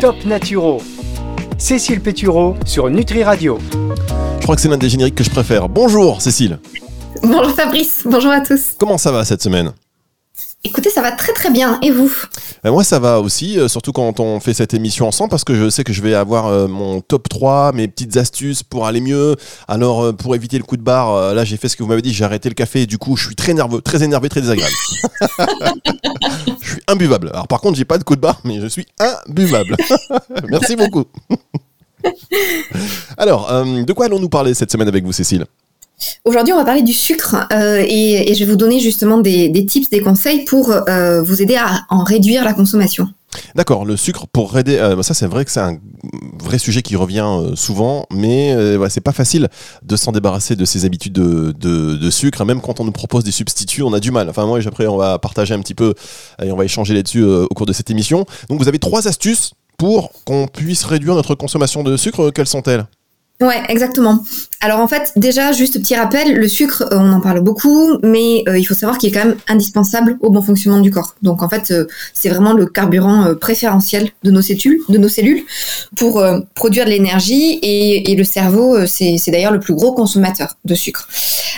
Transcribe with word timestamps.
Top 0.00 0.24
Naturo. 0.24 0.80
Cécile 1.58 2.00
Pétureau 2.00 2.54
sur 2.64 2.88
Nutri 2.88 3.24
Radio. 3.24 3.58
Je 4.38 4.42
crois 4.44 4.54
que 4.54 4.60
c'est 4.60 4.68
l'un 4.68 4.76
des 4.76 4.88
génériques 4.88 5.16
que 5.16 5.24
je 5.24 5.30
préfère. 5.30 5.68
Bonjour 5.68 6.22
Cécile. 6.22 6.60
Bonjour 7.22 7.50
Fabrice, 7.50 8.02
bonjour 8.04 8.30
à 8.30 8.40
tous. 8.40 8.74
Comment 8.78 8.96
ça 8.96 9.10
va 9.10 9.24
cette 9.24 9.42
semaine? 9.42 9.72
Écoutez, 10.64 10.90
ça 10.90 11.02
va 11.02 11.12
très 11.12 11.32
très 11.32 11.50
bien. 11.50 11.78
Et 11.82 11.92
vous 11.92 12.10
Ben, 12.64 12.72
Moi 12.72 12.82
ça 12.82 12.98
va 12.98 13.20
aussi, 13.20 13.58
euh, 13.58 13.68
surtout 13.68 13.92
quand 13.92 14.18
on 14.18 14.40
fait 14.40 14.54
cette 14.54 14.74
émission 14.74 15.06
ensemble, 15.06 15.30
parce 15.30 15.44
que 15.44 15.54
je 15.54 15.70
sais 15.70 15.84
que 15.84 15.92
je 15.92 16.02
vais 16.02 16.14
avoir 16.14 16.46
euh, 16.46 16.66
mon 16.66 17.00
top 17.00 17.28
3, 17.28 17.72
mes 17.72 17.86
petites 17.86 18.16
astuces 18.16 18.64
pour 18.64 18.86
aller 18.86 19.00
mieux. 19.00 19.36
Alors 19.68 20.02
euh, 20.02 20.12
pour 20.12 20.34
éviter 20.34 20.58
le 20.58 20.64
coup 20.64 20.76
de 20.76 20.82
barre, 20.82 21.32
là 21.32 21.44
j'ai 21.44 21.56
fait 21.56 21.68
ce 21.68 21.76
que 21.76 21.84
vous 21.84 21.88
m'avez 21.88 22.02
dit, 22.02 22.12
j'ai 22.12 22.24
arrêté 22.24 22.48
le 22.48 22.56
café 22.56 22.82
et 22.82 22.86
du 22.86 22.98
coup 22.98 23.16
je 23.16 23.26
suis 23.26 23.36
très 23.36 23.54
nerveux, 23.54 23.80
très 23.80 24.02
énervé, 24.02 24.28
très 24.28 24.40
désagréable. 24.40 24.74
je 26.60 26.70
suis 26.72 26.82
imbuvable. 26.88 27.30
Alors 27.32 27.46
par 27.46 27.60
contre 27.60 27.78
j'ai 27.78 27.84
pas 27.84 27.98
de 27.98 28.04
coup 28.04 28.16
de 28.16 28.20
barre, 28.20 28.40
mais 28.42 28.60
je 28.60 28.66
suis 28.66 28.86
imbuvable. 28.98 29.76
Merci 30.48 30.74
beaucoup. 30.74 31.04
Alors, 33.16 33.50
de 33.64 33.92
quoi 33.92 34.06
allons-nous 34.06 34.28
parler 34.28 34.54
cette 34.54 34.70
semaine 34.70 34.86
avec 34.86 35.04
vous 35.04 35.12
Cécile? 35.12 35.46
Aujourd'hui, 36.24 36.52
on 36.52 36.56
va 36.56 36.64
parler 36.64 36.82
du 36.82 36.92
sucre 36.92 37.36
euh, 37.52 37.84
et, 37.86 38.34
je 38.34 38.44
vais 38.44 38.50
vous 38.50 38.56
donner 38.56 38.80
justement 38.80 39.18
des, 39.18 39.66
tips, 39.66 39.90
des 39.90 40.00
conseils 40.00 40.44
pour 40.44 40.70
euh, 40.70 41.22
vous 41.22 41.42
aider 41.42 41.56
à 41.56 41.84
en 41.88 42.04
réduire 42.04 42.44
la 42.44 42.52
consommation. 42.52 43.08
D'accord, 43.54 43.84
le 43.84 43.96
sucre 43.96 44.26
pour 44.26 44.58
aider, 44.58 44.78
euh, 44.78 45.02
ça 45.02 45.12
c'est 45.12 45.26
vrai 45.26 45.44
que 45.44 45.50
c'est 45.50 45.60
un 45.60 45.76
vrai 46.38 46.58
sujet 46.58 46.82
qui 46.82 46.96
revient 46.96 47.28
souvent, 47.54 48.06
mais 48.10 48.54
c'est 48.88 49.02
pas 49.02 49.12
facile 49.12 49.48
de 49.82 49.96
s'en 49.96 50.12
débarrasser 50.12 50.56
de 50.56 50.64
ces 50.64 50.84
habitudes 50.84 51.12
de, 51.12 51.52
de, 51.52 52.10
sucre. 52.10 52.44
Même 52.44 52.60
quand 52.60 52.80
on 52.80 52.84
nous 52.84 52.92
propose 52.92 53.24
des 53.24 53.32
substituts, 53.32 53.82
on 53.82 53.92
a 53.92 54.00
du 54.00 54.10
mal. 54.10 54.30
Enfin 54.30 54.46
moi, 54.46 54.60
après, 54.66 54.86
on 54.86 54.96
va 54.96 55.18
partager 55.18 55.54
un 55.54 55.60
petit 55.60 55.74
peu 55.74 55.94
et 56.42 56.50
on 56.52 56.56
va 56.56 56.64
échanger 56.64 56.94
là-dessus 56.94 57.22
au 57.22 57.48
cours 57.48 57.66
de 57.66 57.72
cette 57.72 57.90
émission. 57.90 58.24
Donc 58.48 58.60
vous 58.60 58.68
avez 58.68 58.78
trois 58.78 59.08
astuces 59.08 59.52
pour 59.76 60.12
qu'on 60.24 60.46
puisse 60.46 60.84
réduire 60.84 61.14
notre 61.14 61.34
consommation 61.34 61.82
de 61.82 61.96
sucre. 61.96 62.30
Quelles 62.30 62.46
sont-elles? 62.46 62.86
Ouais, 63.40 63.62
exactement. 63.68 64.24
Alors 64.60 64.80
en 64.80 64.88
fait, 64.88 65.12
déjà, 65.14 65.52
juste 65.52 65.78
petit 65.78 65.94
rappel, 65.94 66.34
le 66.34 66.48
sucre, 66.48 66.82
euh, 66.90 66.98
on 66.98 67.12
en 67.12 67.20
parle 67.20 67.38
beaucoup, 67.38 67.96
mais 68.02 68.42
euh, 68.48 68.58
il 68.58 68.64
faut 68.64 68.74
savoir 68.74 68.98
qu'il 68.98 69.10
est 69.10 69.12
quand 69.12 69.24
même 69.26 69.36
indispensable 69.46 70.18
au 70.22 70.30
bon 70.30 70.42
fonctionnement 70.42 70.80
du 70.80 70.90
corps. 70.90 71.14
Donc 71.22 71.44
en 71.44 71.48
fait, 71.48 71.70
euh, 71.70 71.86
c'est 72.14 72.30
vraiment 72.30 72.52
le 72.52 72.66
carburant 72.66 73.36
préférentiel 73.40 74.10
de 74.24 74.32
nos 74.32 74.42
cellules, 74.42 74.80
de 74.88 74.98
nos 74.98 75.08
cellules, 75.08 75.44
pour 75.96 76.20
produire 76.56 76.84
de 76.84 76.90
l'énergie. 76.90 77.60
Et, 77.62 78.10
et 78.10 78.16
le 78.16 78.24
cerveau, 78.24 78.84
c'est 78.86 79.16
d'ailleurs 79.28 79.52
le 79.52 79.60
plus 79.60 79.74
gros 79.74 79.92
consommateur 79.92 80.56
de 80.64 80.74
sucre. 80.74 81.08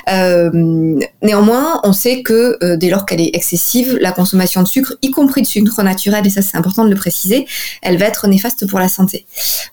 Néanmoins, 0.07 1.81
on 1.85 1.95
sait 1.95 2.23
que 2.23 2.75
dès 2.75 2.91
lors 2.91 3.07
qu'elle 3.07 3.23
est 3.23 3.35
excessive, 3.35 3.97
la 4.01 4.13
consommation 4.13 4.63
de 4.63 4.69
sucre, 4.69 4.95
y 5.01 5.11
compris 5.11 5.41
de 5.41 5.47
sucre 5.47 5.83
naturel, 5.83 6.27
et 6.27 6.31
ça 6.31 6.43
c'est 6.43 6.59
important 6.59 6.85
de 6.85 6.91
le 6.91 6.97
préciser, 6.97 7.47
elle 7.81 7.97
va 7.97 8.05
être 8.05 8.29
néfaste 8.29 8.69
pour 8.69 8.79
la 8.79 8.89
santé. 8.89 9.25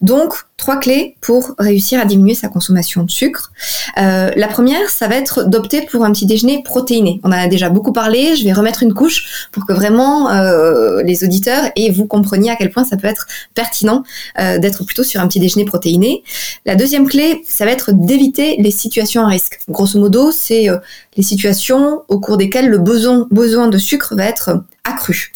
Donc, 0.02 0.34
trois 0.58 0.78
clés 0.78 1.16
pour 1.22 1.54
réussir 1.60 1.97
à 2.00 2.06
diminuer 2.06 2.36
sa 2.36 2.48
consommation 2.48 3.04
de 3.04 3.12
sucre. 3.12 3.52
Euh, 3.98 4.32
la 4.36 4.48
première, 4.48 4.90
ça 4.90 5.08
va 5.08 5.16
être 5.16 5.48
d'opter 5.48 5.82
pour 5.82 6.06
un 6.06 6.12
petit 6.12 6.26
déjeuner 6.26 6.64
protéiné. 6.64 7.20
On 7.24 7.30
en 7.30 7.34
a 7.34 7.48
déjà 7.48 7.70
beaucoup 7.70 7.94
parlé, 7.94 8.36
je 8.36 8.44
vais 8.44 8.54
remettre 8.54 8.84
une 8.84 8.94
couche 8.94 9.50
pour 9.52 9.66
que 9.66 9.74
vraiment 9.74 10.30
euh, 10.30 11.02
les 11.04 11.24
auditeurs 11.24 11.72
et 11.76 11.92
vous 11.92 12.06
compreniez 12.06 12.52
à 12.52 12.56
quel 12.56 12.70
point 12.70 12.84
ça 12.84 12.98
peut 12.98 13.08
être 13.08 13.28
pertinent 13.54 14.04
euh, 14.40 14.60
d'être 14.60 14.84
plutôt 14.84 15.04
sur 15.04 15.22
un 15.22 15.28
petit 15.28 15.40
déjeuner 15.40 15.66
protéiné. 15.66 16.24
La 16.66 16.76
deuxième 16.76 17.08
clé, 17.08 17.44
ça 17.48 17.66
va 17.66 17.72
être 17.72 17.92
d'éviter 17.94 18.58
les 18.60 18.72
situations 18.72 19.24
à 19.24 19.28
risque. 19.28 19.60
Grosso 19.70 20.00
modo, 20.00 20.32
c'est 20.32 20.68
les 21.16 21.24
situations 21.24 22.04
au 22.08 22.20
cours 22.20 22.38
desquelles 22.38 22.70
le 22.70 22.78
besoin, 22.78 23.68
de 23.68 23.78
sucre 23.78 24.16
va 24.16 24.26
être 24.26 24.64
accru. 24.84 25.32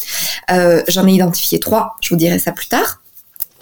J'en 0.88 1.08
ai 1.08 1.14
identifié 1.14 1.60
trois, 1.60 1.96
je 2.02 2.10
vous 2.10 2.16
dirai 2.16 2.40
ça 2.40 2.52
plus 2.52 2.68
tard. 2.68 3.01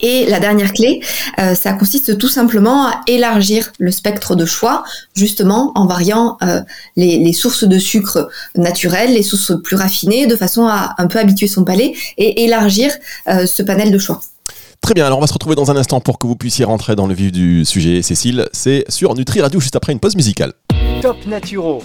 Et 0.01 0.25
la 0.25 0.39
dernière 0.39 0.73
clé, 0.73 1.01
euh, 1.39 1.55
ça 1.55 1.73
consiste 1.73 2.17
tout 2.17 2.27
simplement 2.27 2.87
à 2.87 3.01
élargir 3.07 3.71
le 3.79 3.91
spectre 3.91 4.35
de 4.35 4.45
choix, 4.45 4.83
justement 5.13 5.71
en 5.75 5.85
variant 5.85 6.37
euh, 6.41 6.61
les, 6.95 7.17
les 7.17 7.33
sources 7.33 7.63
de 7.63 7.79
sucre 7.79 8.29
naturelles, 8.55 9.13
les 9.13 9.23
sources 9.23 9.53
plus 9.63 9.75
raffinées, 9.75 10.27
de 10.27 10.35
façon 10.35 10.67
à 10.67 10.95
un 10.97 11.07
peu 11.07 11.19
habituer 11.19 11.47
son 11.47 11.63
palais 11.63 11.93
et 12.17 12.43
élargir 12.43 12.91
euh, 13.27 13.45
ce 13.45 13.63
panel 13.63 13.91
de 13.91 13.97
choix. 13.97 14.21
Très 14.81 14.93
bien, 14.93 15.05
alors 15.05 15.17
on 15.17 15.21
va 15.21 15.27
se 15.27 15.33
retrouver 15.33 15.55
dans 15.55 15.71
un 15.71 15.75
instant 15.75 15.99
pour 15.99 16.19
que 16.19 16.25
vous 16.25 16.35
puissiez 16.35 16.63
rentrer 16.63 16.95
dans 16.95 17.05
le 17.05 17.13
vif 17.13 17.31
du 17.31 17.65
sujet. 17.65 18.01
Cécile, 18.01 18.47
c'est 18.53 18.85
sur 18.89 19.13
Nutri 19.13 19.41
Radio 19.41 19.59
juste 19.59 19.75
après 19.75 19.91
une 19.91 19.99
pause 19.99 20.15
musicale. 20.15 20.53
Top 21.01 21.17
Naturo. 21.27 21.83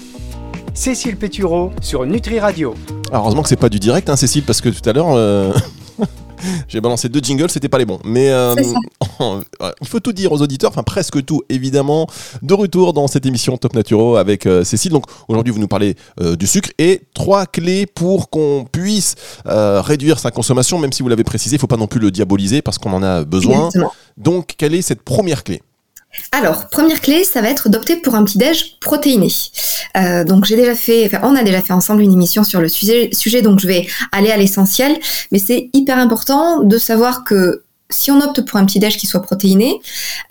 Cécile 0.75 1.17
Pétureau 1.17 1.73
sur 1.81 2.07
Nutri 2.07 2.41
Radio. 2.41 2.75
Alors 3.11 3.25
heureusement 3.25 3.43
que 3.43 3.49
c'est 3.49 3.57
pas 3.57 3.69
du 3.69 3.79
direct, 3.79 4.09
hein, 4.09 4.17
Cécile, 4.17 4.43
parce 4.45 4.61
que 4.61 4.69
tout 4.69 4.89
à 4.89 4.93
l'heure, 4.93 5.11
euh, 5.11 5.53
j'ai 6.69 6.81
balancé 6.81 7.09
deux 7.09 7.21
jingles, 7.21 7.51
c'était 7.51 7.69
pas 7.69 7.79
les 7.79 7.85
bons. 7.85 7.99
Mais 8.05 8.31
euh, 8.31 8.55
il 9.81 9.89
faut 9.89 10.01
tout 10.01 10.13
dire 10.13 10.33
aux 10.33 10.41
auditeurs, 10.41 10.71
enfin 10.71 10.83
presque 10.83 11.25
tout, 11.25 11.43
évidemment. 11.49 12.07
De 12.43 12.55
retour 12.55 12.93
dans 12.93 13.07
cette 13.07 13.27
émission 13.27 13.57
Top 13.57 13.75
Naturo 13.75 14.17
avec 14.17 14.47
euh, 14.47 14.65
Cécile. 14.65 14.93
Donc 14.93 15.05
aujourd'hui, 15.29 15.53
vous 15.53 15.59
nous 15.59 15.69
parlez 15.69 15.97
euh, 16.21 16.37
du 16.37 16.47
sucre 16.47 16.71
et 16.79 17.03
trois 17.15 17.47
clés 17.47 17.87
pour 17.87 18.31
qu'on 18.31 18.67
puisse 18.71 19.15
réduire 19.45 20.19
sa 20.19 20.31
consommation, 20.31 20.79
même 20.79 20.93
si 20.93 21.03
vous 21.03 21.09
l'avez 21.09 21.25
précisé, 21.25 21.57
il 21.57 21.59
faut 21.59 21.67
pas 21.67 21.77
non 21.77 21.87
plus 21.87 22.01
le 22.01 22.11
diaboliser 22.11 22.63
parce 22.63 22.79
qu'on 22.79 22.93
en 22.93 23.03
a 23.03 23.25
besoin. 23.25 23.67
Exactement. 23.67 23.93
Donc 24.17 24.55
quelle 24.57 24.75
est 24.75 24.83
cette 24.83 25.03
première 25.03 25.45
clé? 25.45 25.63
Alors, 26.33 26.69
première 26.69 27.01
clé, 27.01 27.25
ça 27.25 27.41
va 27.41 27.49
être 27.49 27.69
d'opter 27.69 27.97
pour 27.97 28.15
un 28.15 28.25
petit 28.25 28.39
déj 28.39 28.79
protéiné. 28.81 29.29
Euh, 29.97 30.25
donc 30.25 30.45
j'ai 30.45 30.57
déjà 30.57 30.75
fait, 30.75 31.07
enfin, 31.07 31.21
on 31.23 31.37
a 31.37 31.43
déjà 31.43 31.63
fait 31.63 31.73
ensemble 31.73 32.03
une 32.03 32.13
émission 32.13 32.45
sur 32.45 32.61
le 32.61 32.69
sujet, 32.69 33.11
donc 33.43 33.61
je 33.61 33.67
vais 33.67 33.87
aller 34.13 34.31
à 34.31 34.37
l'essentiel, 34.37 34.99
mais 35.31 35.39
c'est 35.39 35.71
hyper 35.73 35.99
important 35.99 36.63
de 36.63 36.79
savoir 36.79 37.25
que 37.25 37.63
si 37.91 38.11
on 38.11 38.21
opte 38.21 38.41
pour 38.43 38.59
un 38.59 38.65
petit 38.65 38.81
déj 38.81 38.97
qui 38.97 39.07
soit 39.07 39.23
protéiné, 39.23 39.81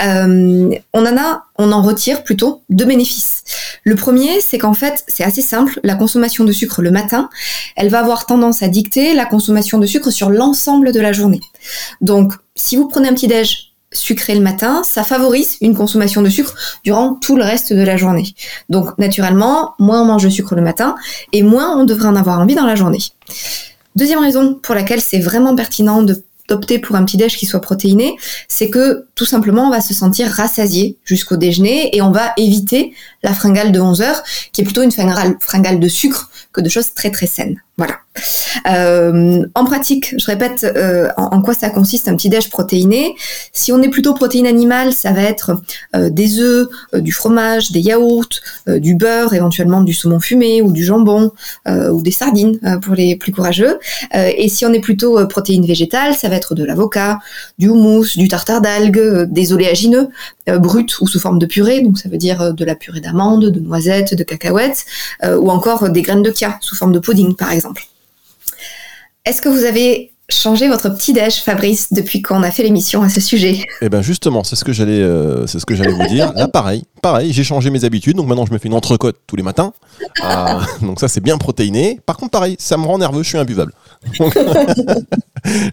euh, 0.02 0.70
on 0.94 1.06
en 1.06 1.18
a, 1.18 1.46
on 1.58 1.72
en 1.72 1.82
retire 1.82 2.24
plutôt 2.24 2.64
deux 2.70 2.86
bénéfices. 2.86 3.44
Le 3.84 3.96
premier, 3.96 4.42
c'est 4.42 4.58
qu'en 4.58 4.74
fait, 4.74 5.04
c'est 5.08 5.24
assez 5.24 5.42
simple. 5.42 5.80
La 5.84 5.96
consommation 5.96 6.44
de 6.44 6.52
sucre 6.52 6.82
le 6.82 6.92
matin, 6.92 7.30
elle 7.76 7.90
va 7.90 8.00
avoir 8.00 8.26
tendance 8.26 8.64
à 8.64 8.68
dicter 8.68 9.14
la 9.14 9.26
consommation 9.26 9.78
de 9.78 9.86
sucre 9.86 10.10
sur 10.10 10.30
l'ensemble 10.30 10.92
de 10.92 11.00
la 11.00 11.14
journée. 11.14 11.42
Donc, 12.02 12.34
si 12.56 12.76
vous 12.76 12.88
prenez 12.88 13.08
un 13.08 13.14
petit 13.14 13.28
déj 13.28 13.73
sucré 13.94 14.36
le 14.36 14.42
matin, 14.42 14.82
ça 14.84 15.04
favorise 15.04 15.58
une 15.62 15.76
consommation 15.76 16.22
de 16.22 16.30
sucre 16.30 16.56
durant 16.84 17.14
tout 17.14 17.36
le 17.36 17.44
reste 17.44 17.74
de 17.74 17.82
la 17.82 17.98
journée. 17.98 18.34
Donc 18.70 18.98
naturellement, 18.98 19.76
moins 19.80 20.02
on 20.02 20.06
mange 20.06 20.24
de 20.24 20.30
sucre 20.30 20.56
le 20.56 20.62
matin 20.62 20.96
et 21.32 21.44
moins 21.44 21.78
on 21.78 21.86
devrait 21.86 22.08
en 22.08 22.16
avoir 22.16 22.40
envie 22.40 22.56
dans 22.56 22.66
la 22.66 22.76
journée. 22.76 23.00
Deuxième 23.96 24.20
raison 24.20 24.56
pour 24.56 24.76
laquelle 24.76 25.02
c'est 25.02 25.20
vraiment 25.20 25.56
pertinent 25.56 26.04
d'opter 26.50 26.80
pour 26.80 26.96
un 26.96 27.06
petit 27.06 27.18
déj 27.18 27.38
qui 27.38 27.46
soit 27.46 27.62
protéiné, 27.62 28.16
c'est 28.48 28.70
que 28.70 29.06
tout 29.16 29.26
simplement 29.26 29.68
on 29.68 29.70
va 29.70 29.82
se 29.82 29.94
sentir 29.94 30.30
rassasié 30.30 30.98
jusqu'au 31.04 31.38
déjeuner 31.38 31.96
et 31.96 32.02
on 32.02 32.12
va 32.12 32.34
éviter 32.38 32.94
la 33.22 33.34
fringale 33.34 33.72
de 33.72 33.80
11 33.80 34.02
heures 34.02 34.24
qui 34.52 34.62
est 34.62 34.64
plutôt 34.64 34.82
une 34.82 34.92
fringale 34.92 35.80
de 35.80 35.88
sucre 35.88 36.30
que 36.52 36.62
de 36.62 36.70
choses 36.70 36.94
très 36.94 37.12
très 37.12 37.28
saines. 37.28 37.62
Voilà. 37.78 37.96
Euh, 38.70 39.44
en 39.56 39.66
pratique, 39.66 40.14
je 40.20 40.26
répète 40.28 40.64
euh, 40.64 41.10
en, 41.18 41.42
quoi 41.42 41.56
ça 41.56 41.72
consiste 41.72 42.08
un 42.08 42.16
petit 42.16 42.30
déj 42.30 42.50
protéiné? 42.50 43.16
Si 43.52 43.72
on 43.72 43.82
est 43.82 43.90
plutôt 43.90 44.14
protéine 44.14 44.46
animale, 44.46 44.94
ça 44.94 45.12
va 45.12 45.24
être 45.24 45.60
euh, 45.96 46.12
des 46.12 46.40
œufs, 46.40 46.68
euh, 46.94 47.02
du 47.02 47.12
fromage, 47.12 47.72
des 47.72 47.80
yaourts, 47.80 48.30
euh, 48.70 48.78
du 48.78 48.94
beurre, 48.94 49.34
éventuellement 49.34 49.82
du 49.82 49.94
saumon 49.94 50.20
fumé 50.20 50.62
ou 50.62 50.72
du 50.72 50.86
jambon 50.86 51.32
euh, 51.68 51.90
ou 51.90 52.04
des 52.04 52.12
sardines 52.12 52.60
pour 52.84 52.94
les 52.94 53.16
plus 53.16 53.32
courageux. 53.32 53.80
Et 54.14 54.48
si 54.50 54.66
on 54.66 54.74
est 54.74 54.80
plutôt 54.80 55.26
protéine 55.28 55.66
végétale, 55.66 56.14
ça 56.14 56.30
va 56.30 56.36
être 56.36 56.54
de 56.54 56.64
l'avocat, 56.64 57.20
du 57.58 57.70
houmous, 57.70 58.16
du 58.16 58.28
tartare 58.28 58.62
d'algues, 58.62 59.26
des 59.30 59.54
oléagineux 59.54 60.10
bruts 60.48 60.86
ou 61.02 61.08
sous 61.08 61.20
forme 61.20 61.40
de 61.40 61.46
purée, 61.46 61.82
donc 61.82 61.98
ça 61.98 62.10
veut 62.10 62.18
dire 62.18 62.54
de 62.54 62.66
la 62.66 62.76
purée 62.76 63.00
d'amandes, 63.00 63.46
de 63.46 63.60
noisettes, 63.60 64.14
de 64.14 64.24
cacahuètes, 64.24 64.86
ou 65.26 65.50
encore 65.50 65.90
des 65.90 66.02
graines 66.02 66.22
de 66.22 66.32
chia 66.32 66.58
sous 66.62 66.76
forme 66.76 66.92
de 66.92 67.00
pudding 67.00 67.36
par 67.36 67.52
exemple. 67.52 67.73
Est-ce 69.26 69.42
que 69.42 69.48
vous 69.48 69.64
avez 69.64 70.12
changé 70.28 70.68
votre 70.68 70.90
petit 70.90 71.14
déj, 71.14 71.36
Fabrice, 71.36 71.94
depuis 71.94 72.22
qu'on 72.22 72.44
a 72.44 72.52
fait 72.52 72.64
l'émission 72.64 73.04
à 73.04 73.08
ce 73.08 73.22
sujet? 73.22 73.64
Eh 73.82 73.88
ben 73.88 74.02
justement, 74.02 74.44
c'est 74.44 74.58
ce 74.58 74.66
que 74.66 74.74
j'allais, 74.74 75.00
euh, 75.00 75.48
ce 75.48 75.66
que 75.66 75.76
j'allais 75.76 75.94
vous 75.94 76.06
dire. 76.08 76.34
Là, 76.34 76.50
pareil, 76.50 76.84
pareil, 77.02 77.32
j'ai 77.32 77.46
changé 77.46 77.70
mes 77.70 77.86
habitudes. 77.86 78.18
Donc 78.18 78.28
maintenant, 78.28 78.46
je 78.46 78.52
me 78.52 78.58
fais 78.58 78.68
une 78.68 78.74
entrecôte 78.74 79.16
tous 79.26 79.38
les 79.38 79.44
matins. 79.44 79.72
Ah, 80.22 80.60
donc 80.82 81.00
ça, 81.00 81.08
c'est 81.08 81.22
bien 81.22 81.38
protéiné. 81.38 82.02
Par 82.06 82.18
contre, 82.18 82.32
pareil, 82.32 82.58
ça 82.60 82.76
me 82.76 82.86
rend 82.86 82.98
nerveux. 82.98 83.24
Je 83.24 83.30
suis 83.30 83.38
imbuvable. 83.38 83.72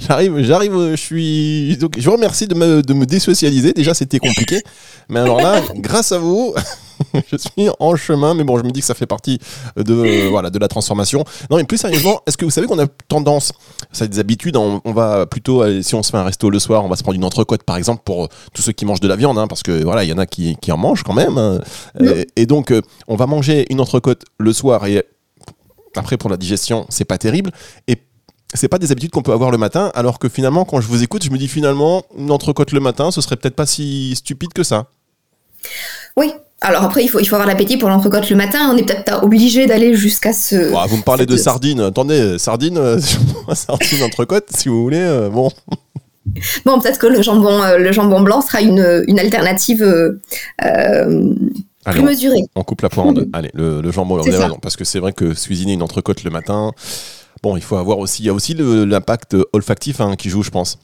J'arrive, 0.01 0.43
j'arrive, 0.43 0.91
je 0.91 0.97
suis. 0.97 1.77
Donc, 1.77 1.95
je 1.97 2.05
vous 2.05 2.17
remercie 2.17 2.49
de 2.49 2.55
me, 2.55 2.83
de 2.83 2.93
me 2.93 3.07
désocialiser. 3.07 3.73
Déjà, 3.73 3.95
c'était 3.95 4.19
compliqué, 4.19 4.63
mais 5.09 5.21
alors 5.21 5.41
là, 5.41 5.61
grâce 5.77 6.11
à 6.13 6.19
vous. 6.19 6.55
je 7.31 7.37
suis 7.37 7.69
en 7.79 7.97
chemin, 7.97 8.35
mais 8.35 8.45
bon, 8.45 8.59
je 8.59 8.65
me 8.65 8.71
dis 8.71 8.81
que 8.81 8.87
ça 8.87 8.95
fait 8.95 9.07
partie 9.07 9.39
de, 9.77 9.95
euh, 9.95 10.29
voilà, 10.31 10.51
de 10.51 10.59
la 10.59 10.69
transformation. 10.69 11.25
Non, 11.51 11.57
mais 11.57 11.65
plus 11.65 11.79
sérieusement, 11.79 12.21
est-ce 12.27 12.37
que 12.37 12.45
vous 12.45 12.51
savez 12.51 12.67
qu'on 12.67 12.79
a 12.79 12.87
tendance, 13.09 13.53
ça 13.93 14.05
a 14.05 14.09
des 14.09 14.19
habitudes, 14.19 14.57
on, 14.57 14.81
on 14.85 14.93
va 14.93 15.27
plutôt, 15.27 15.65
si 15.83 15.95
on 15.95 16.03
se 16.03 16.11
fait 16.11 16.17
un 16.19 16.25
resto 16.25 16.51
le 16.51 16.59
soir, 16.59 16.85
on 16.85 16.89
va 16.89 16.97
se 16.97 17.03
prendre 17.03 17.17
une 17.17 17.25
entrecôte, 17.25 17.63
par 17.63 17.77
exemple, 17.77 18.03
pour 18.05 18.25
euh, 18.25 18.29
tous 18.55 18.63
ceux 18.63 18.73
qui 18.73 18.85
mangent 18.85 19.01
de 19.01 19.09
la 19.09 19.17
viande, 19.17 19.39
hein, 19.39 19.47
parce 19.47 19.63
que 19.63 19.83
voilà, 19.83 20.05
il 20.05 20.11
y 20.11 20.13
en 20.13 20.19
a 20.19 20.27
qui, 20.27 20.57
qui 20.61 20.73
en 20.73 20.77
mangent 20.77 21.03
quand 21.03 21.15
même. 21.15 21.39
hein. 21.39 21.61
Euh, 22.01 22.25
et 22.37 22.47
donc, 22.47 22.71
euh, 22.71 22.83
on 23.09 23.17
va 23.17 23.27
manger 23.27 23.67
une 23.71 23.81
entrecôte 23.81 24.25
le 24.39 24.53
soir 24.53 24.87
et 24.87 25.05
après, 25.97 26.17
pour 26.17 26.31
la 26.31 26.37
digestion, 26.37 26.87
c'est 26.89 27.05
pas 27.05 27.19
terrible. 27.19 27.51
Et 27.89 27.97
c'est 28.55 28.69
pas 28.69 28.79
des 28.79 28.91
habitudes 28.93 29.11
qu'on 29.11 29.23
peut 29.23 29.33
avoir 29.33 29.51
le 29.51 29.59
matin, 29.59 29.91
alors 29.95 30.19
que 30.19 30.29
finalement, 30.29 30.65
quand 30.65 30.81
je 30.81 30.89
vous 30.89 31.03
écoute, 31.03 31.25
je 31.25 31.31
me 31.31 31.39
dis 31.39 31.49
finalement, 31.49 32.03
une 32.17 32.31
entrecôte 32.31 32.73
le 32.73 32.81
matin, 32.81 33.11
ce 33.11 33.21
serait 33.21 33.37
peut-être 33.37 33.55
pas 33.57 33.67
si 33.67 34.15
stupide 34.17 34.53
que 34.53 34.63
ça. 34.63 34.87
Oui. 36.17 36.33
Alors 36.63 36.83
après, 36.85 37.03
il 37.03 37.09
faut, 37.09 37.21
il 37.21 37.27
faut 37.27 37.37
avoir 37.37 37.49
l'appétit 37.49 37.79
pour 37.79 37.89
l'entrecôte 37.89 38.29
le 38.29 38.37
matin. 38.37 38.69
On 38.71 38.75
n'est 38.75 38.83
peut-être 38.83 39.05
pas 39.05 39.23
obligé 39.25 39.67
d'aller 39.67 39.95
jusqu'à 39.95 40.33
ce. 40.33 40.71
vous 40.89 40.97
me 40.97 41.03
parlez 41.03 41.25
de 41.25 41.37
sardines. 41.37 41.81
Attendez, 41.81 42.39
sardines, 42.39 42.77
euh, 42.77 42.99
sardines 43.55 44.03
entrecôte, 44.03 44.49
si 44.55 44.69
vous 44.69 44.83
voulez. 44.83 45.01
Euh, 45.01 45.29
bon. 45.29 45.51
Bon, 46.65 46.79
peut-être 46.79 46.99
que 46.99 47.09
le 47.09 47.23
jambon, 47.23 47.63
euh, 47.63 47.79
le 47.79 47.91
jambon 47.91 48.21
blanc 48.21 48.41
sera 48.41 48.61
une, 48.61 49.05
une 49.09 49.19
alternative 49.19 50.19
plus 50.61 52.03
mesurée. 52.03 52.43
On, 52.55 52.63
coupe 52.63 52.83
la 52.83 52.89
poire 52.89 53.07
en 53.07 53.13
deux. 53.13 53.29
Allez, 53.33 53.51
le, 53.55 53.91
jambon, 53.91 54.19
vous 54.19 54.29
avez 54.29 54.37
raison. 54.37 54.59
Parce 54.61 54.77
que 54.77 54.85
c'est 54.85 55.01
vrai 55.01 55.13
que 55.13 55.33
cuisiner 55.33 55.73
une 55.73 55.83
entrecôte 55.83 56.23
le 56.23 56.31
matin, 56.31 56.73
bon, 57.43 57.57
il 57.57 57.63
faut 57.63 57.77
avoir 57.77 57.99
aussi, 57.99 58.23
il 58.23 58.27
y 58.27 58.29
a 58.29 58.35
aussi 58.35 58.55
l'impact 58.55 59.35
olfactif 59.53 60.01
hein, 60.01 60.15
qui 60.15 60.29
joue, 60.29 60.43
je 60.43 60.51
pense. 60.51 60.79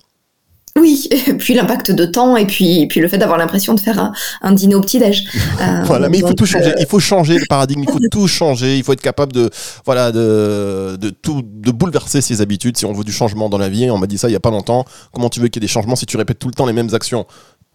Oui, 0.76 1.08
et 1.10 1.32
puis 1.38 1.54
l'impact 1.54 1.90
de 1.90 2.04
temps 2.04 2.36
et 2.36 2.46
puis, 2.46 2.86
puis 2.86 3.00
le 3.00 3.08
fait 3.08 3.18
d'avoir 3.18 3.38
l'impression 3.38 3.74
de 3.74 3.80
faire 3.80 4.12
un, 4.42 4.52
dîner 4.52 4.74
au 4.74 4.80
petit-déj. 4.80 5.24
Euh, 5.62 5.82
voilà, 5.84 6.10
mais 6.10 6.18
il 6.18 6.26
faut 6.26 6.34
tout 6.34 6.44
changer. 6.44 6.70
Euh, 6.70 6.80
il 6.80 6.86
faut 6.86 7.00
changer 7.00 7.38
le 7.38 7.46
paradigme, 7.46 7.82
il 7.82 7.90
faut 7.90 8.00
tout 8.10 8.26
changer. 8.26 8.76
Il 8.76 8.84
faut 8.84 8.92
être 8.92 9.00
capable 9.00 9.32
de, 9.32 9.48
voilà, 9.86 10.12
de, 10.12 10.96
de, 11.00 11.08
tout, 11.08 11.42
de 11.42 11.70
bouleverser 11.70 12.20
ses 12.20 12.42
habitudes 12.42 12.76
si 12.76 12.84
on 12.84 12.92
veut 12.92 13.04
du 13.04 13.12
changement 13.12 13.48
dans 13.48 13.56
la 13.56 13.70
vie. 13.70 13.90
On 13.90 13.96
m'a 13.96 14.06
dit 14.06 14.18
ça 14.18 14.28
il 14.28 14.32
y 14.32 14.36
a 14.36 14.40
pas 14.40 14.50
longtemps. 14.50 14.84
Comment 15.14 15.30
tu 15.30 15.40
veux 15.40 15.48
qu'il 15.48 15.62
y 15.62 15.64
ait 15.64 15.66
des 15.66 15.72
changements 15.72 15.96
si 15.96 16.04
tu 16.04 16.18
répètes 16.18 16.38
tout 16.38 16.48
le 16.48 16.54
temps 16.54 16.66
les 16.66 16.74
mêmes 16.74 16.92
actions? 16.92 17.26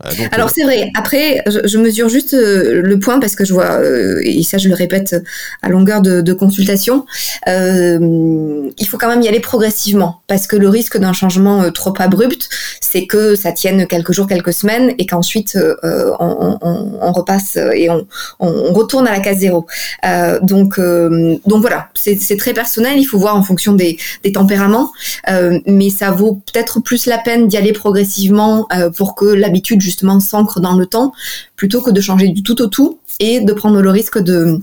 Euh, 0.06 0.10
Alors 0.32 0.50
c'est 0.50 0.64
vrai. 0.64 0.92
Après, 0.96 1.44
je, 1.46 1.78
mesure 1.78 2.10
juste 2.10 2.34
euh, 2.34 2.82
le 2.82 3.00
point 3.00 3.20
parce 3.20 3.36
que 3.36 3.46
je 3.46 3.54
vois, 3.54 3.80
euh, 3.80 4.22
et 4.24 4.44
ça 4.44 4.58
je 4.58 4.70
le 4.70 4.76
répète 4.76 5.16
à 5.62 5.70
longueur 5.70 6.02
de, 6.02 6.34
consultation, 6.34 7.06
il 7.46 8.88
faut 8.88 8.98
quand 8.98 9.10
même 9.10 9.22
y 9.22 9.28
aller 9.28 9.42
progressivement 9.42 10.22
parce 10.28 10.48
que 10.48 10.56
le 10.56 10.70
risque 10.70 10.98
d'un 10.98 11.12
changement 11.14 11.70
trop 11.72 11.94
abrupt, 12.00 12.48
c'est 12.80 13.06
que 13.06 13.36
ça 13.36 13.52
tienne 13.52 13.86
quelques 13.86 14.14
jours, 14.14 14.28
quelques 14.28 14.54
semaines 14.54 14.94
et 14.98 15.06
qu'ensuite 15.06 15.58
on, 15.84 17.12
repasse 17.12 17.58
et 17.58 17.90
on, 17.90 18.08
retourne 18.74 19.08
à 19.08 19.12
la 19.12 19.20
case 19.20 19.40
zéro. 19.40 19.68
donc, 20.42 20.80
donc 20.80 21.62
voilà, 21.62 21.90
c'est 21.96 22.38
très 22.38 22.54
personnel. 22.54 22.98
Il 22.98 23.06
faut 23.06 23.20
voir 23.20 23.36
en 23.36 23.44
fonction 23.44 23.74
des, 23.74 23.98
des 24.24 24.32
tempéraments, 24.32 24.92
mais 25.68 25.90
ça 25.90 26.12
vaut 26.12 26.42
peut-être 26.52 26.80
plus 26.80 27.08
la 27.08 27.18
peine 27.18 27.48
d'y 27.48 27.58
aller 27.58 27.74
progressivement 27.74 28.68
pour 28.96 29.16
que 29.16 29.26
l'habitude 29.26 29.82
justement 29.92 30.20
s'ancre 30.20 30.60
dans 30.60 30.74
le 30.78 30.86
temps, 30.86 31.12
plutôt 31.56 31.82
que 31.82 31.92
de 31.92 32.02
changer 32.02 32.30
du 32.30 32.44
tout 32.44 32.62
au 32.62 32.68
tout 32.68 33.00
et 33.20 33.42
de 33.42 33.54
prendre 33.54 33.82
le 33.82 33.90
risque 33.90 34.18
de, 34.18 34.60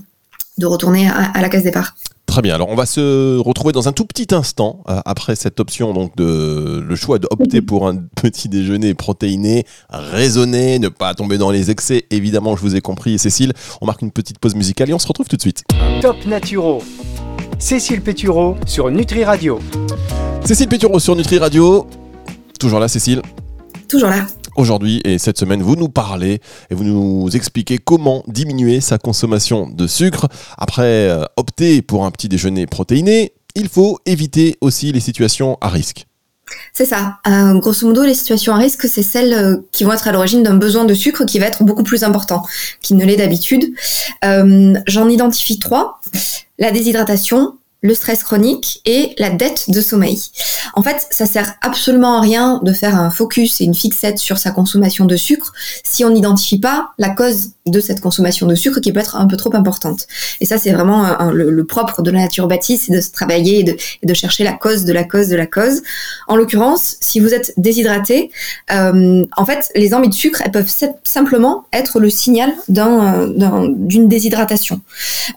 de 0.57 0.65
retourner 0.65 1.07
à, 1.07 1.41
la 1.41 1.49
case 1.49 1.63
départ. 1.63 1.95
Très 2.25 2.43
bien. 2.43 2.53
Alors, 2.53 2.69
on 2.69 2.75
va 2.75 2.85
se 2.85 3.39
retrouver 3.39 3.71
dans 3.71 3.87
un 3.87 3.91
tout 3.91 4.05
petit 4.05 4.35
instant 4.35 4.83
euh, 4.87 4.99
après 5.05 5.35
cette 5.35 5.59
option, 5.59 5.93
donc 5.93 6.15
de 6.15 6.83
le 6.87 6.95
choix 6.95 7.17
d'opter 7.17 7.61
pour 7.61 7.87
un 7.87 7.95
petit 8.21 8.49
déjeuner 8.49 8.93
protéiné, 8.93 9.65
raisonné, 9.89 10.77
ne 10.77 10.89
pas 10.89 11.15
tomber 11.15 11.39
dans 11.39 11.49
les 11.49 11.71
excès. 11.71 12.05
Évidemment, 12.11 12.55
je 12.55 12.61
vous 12.61 12.75
ai 12.75 12.81
compris, 12.81 13.17
Cécile. 13.17 13.53
On 13.81 13.87
marque 13.87 14.03
une 14.03 14.11
petite 14.11 14.37
pause 14.37 14.53
musicale 14.53 14.91
et 14.91 14.93
on 14.93 14.99
se 14.99 15.07
retrouve 15.07 15.27
tout 15.27 15.37
de 15.37 15.41
suite. 15.41 15.63
Top 16.01 16.17
Naturo. 16.27 16.83
Cécile 17.57 18.01
Pétureau 18.01 18.57
sur 18.67 18.91
Nutri 18.91 19.23
Radio. 19.23 19.59
Cécile 20.45 20.67
Pétureau 20.67 20.99
sur 20.99 21.15
Nutri 21.15 21.39
Radio. 21.39 21.87
Toujours 22.59 22.79
là, 22.79 22.87
Cécile 22.87 23.21
Toujours 23.87 24.09
là 24.09 24.27
aujourd'hui 24.55 25.01
et 25.05 25.17
cette 25.17 25.37
semaine, 25.37 25.61
vous 25.61 25.75
nous 25.75 25.89
parlez 25.89 26.41
et 26.69 26.75
vous 26.75 26.83
nous 26.83 27.29
expliquez 27.35 27.77
comment 27.77 28.23
diminuer 28.27 28.81
sa 28.81 28.97
consommation 28.97 29.67
de 29.69 29.87
sucre. 29.87 30.27
Après 30.57 31.09
euh, 31.09 31.23
opter 31.37 31.81
pour 31.81 32.05
un 32.05 32.11
petit 32.11 32.29
déjeuner 32.29 32.65
protéiné, 32.65 33.33
il 33.55 33.69
faut 33.69 33.99
éviter 34.05 34.57
aussi 34.61 34.91
les 34.91 34.99
situations 34.99 35.57
à 35.61 35.69
risque. 35.69 36.05
C'est 36.73 36.85
ça. 36.85 37.19
Euh, 37.27 37.59
grosso 37.59 37.85
modo, 37.85 38.03
les 38.03 38.15
situations 38.15 38.53
à 38.53 38.57
risque, 38.57 38.87
c'est 38.87 39.03
celles 39.03 39.33
euh, 39.33 39.57
qui 39.71 39.83
vont 39.83 39.93
être 39.93 40.07
à 40.07 40.11
l'origine 40.11 40.41
d'un 40.41 40.55
besoin 40.55 40.85
de 40.85 40.95
sucre 40.95 41.23
qui 41.25 41.37
va 41.37 41.45
être 41.45 41.63
beaucoup 41.63 41.83
plus 41.83 42.03
important 42.03 42.43
qu'il 42.81 42.97
ne 42.97 43.05
l'est 43.05 43.17
d'habitude. 43.17 43.65
J'en 44.23 45.09
identifie 45.09 45.59
trois. 45.59 46.01
La 46.57 46.71
déshydratation, 46.71 47.58
le 47.81 47.93
stress 47.93 48.23
chronique 48.23 48.81
et 48.85 49.13
la 49.17 49.29
dette 49.29 49.69
de 49.69 49.79
sommeil. 49.79 50.19
En 50.73 50.83
fait, 50.83 51.07
ça 51.11 51.25
sert 51.25 51.53
absolument 51.61 52.17
à 52.17 52.21
rien 52.21 52.59
de 52.63 52.73
faire 52.73 52.95
un 52.95 53.09
focus 53.09 53.61
et 53.61 53.63
une 53.63 53.73
fixette 53.73 54.19
sur 54.19 54.37
sa 54.37 54.51
consommation 54.51 55.05
de 55.05 55.15
sucre 55.15 55.53
si 55.83 56.03
on 56.03 56.09
n'identifie 56.09 56.59
pas 56.59 56.89
la 56.97 57.09
cause 57.09 57.51
de 57.65 57.79
cette 57.79 58.01
consommation 58.01 58.47
de 58.47 58.55
sucre 58.55 58.81
qui 58.81 58.91
peut 58.91 58.99
être 58.99 59.15
un 59.15 59.27
peu 59.27 59.37
trop 59.37 59.55
importante. 59.55 60.07
Et 60.41 60.45
ça, 60.45 60.57
c'est 60.57 60.71
vraiment 60.71 61.31
le, 61.31 61.63
propre 61.63 62.01
de 62.01 62.11
la 62.11 62.19
naturopathie, 62.21 62.77
c'est 62.77 62.93
de 62.93 62.99
se 62.99 63.11
travailler 63.11 63.59
et 63.59 63.63
de, 63.63 63.77
de, 64.03 64.13
chercher 64.13 64.43
la 64.43 64.53
cause 64.53 64.85
de 64.85 64.93
la 64.93 65.03
cause 65.03 65.27
de 65.27 65.35
la 65.35 65.45
cause. 65.45 65.81
En 66.27 66.35
l'occurrence, 66.35 66.97
si 66.99 67.19
vous 67.19 67.33
êtes 67.33 67.53
déshydraté, 67.57 68.31
euh, 68.71 69.25
en 69.37 69.45
fait, 69.45 69.69
les 69.75 69.93
envies 69.93 70.09
de 70.09 70.13
sucre, 70.13 70.41
elles 70.43 70.51
peuvent 70.51 70.73
simplement 71.03 71.65
être 71.71 71.99
le 71.99 72.09
signal 72.09 72.51
d'une 72.67 74.07
déshydratation. 74.07 74.81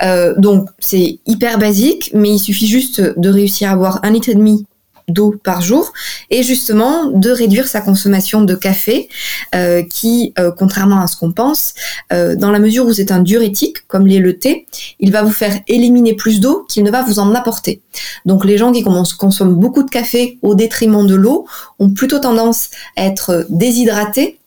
Euh, 0.03 0.35
donc, 0.39 0.69
c'est 0.79 1.19
hyper 1.27 1.59
basique, 1.59 2.11
mais 2.15 2.32
il 2.33 2.39
suffit 2.39 2.67
juste 2.67 3.01
de 3.01 3.29
réussir 3.29 3.71
à 3.71 3.77
boire 3.77 4.01
un 4.03 4.11
litre 4.11 4.29
et 4.29 4.35
demi 4.35 4.67
d'eau 5.09 5.35
par 5.43 5.63
jour 5.63 5.93
et 6.31 6.43
justement 6.43 7.07
de 7.07 7.31
réduire 7.31 7.69
sa 7.69 7.81
consommation 7.81 8.43
de 8.43 8.55
café 8.55 9.09
euh, 9.55 9.83
qui, 9.83 10.33
euh, 10.39 10.51
contrairement 10.57 11.01
à 11.01 11.07
ce 11.07 11.17
qu'on 11.17 11.33
pense, 11.33 11.75
euh, 12.13 12.37
dans 12.37 12.51
la 12.51 12.59
mesure 12.59 12.87
où 12.87 12.93
c'est 12.93 13.11
un 13.11 13.21
diurétique 13.21 13.87
comme 13.89 14.07
l'est 14.07 14.19
le 14.19 14.39
thé, 14.39 14.67
il 15.01 15.13
va 15.13 15.23
vous 15.23 15.33
faire 15.33 15.59
éliminer 15.67 16.15
plus 16.15 16.41
d'eau 16.41 16.65
qu'il 16.69 16.85
ne 16.85 16.91
va 16.91 17.03
vous 17.03 17.19
en 17.19 17.35
apporter. 17.35 17.81
Donc 18.27 18.45
les 18.45 18.59
gens 18.59 18.73
qui 18.73 18.83
consomment 18.83 19.55
beaucoup 19.55 19.83
de 19.83 19.91
café 19.91 20.39
au 20.43 20.55
détriment 20.55 21.07
de 21.07 21.15
l'eau 21.15 21.47
ont 21.79 21.91
plutôt 21.91 22.19
tendance 22.19 22.71
à 22.97 23.05
être 23.07 23.47
déshydratés 23.49 24.39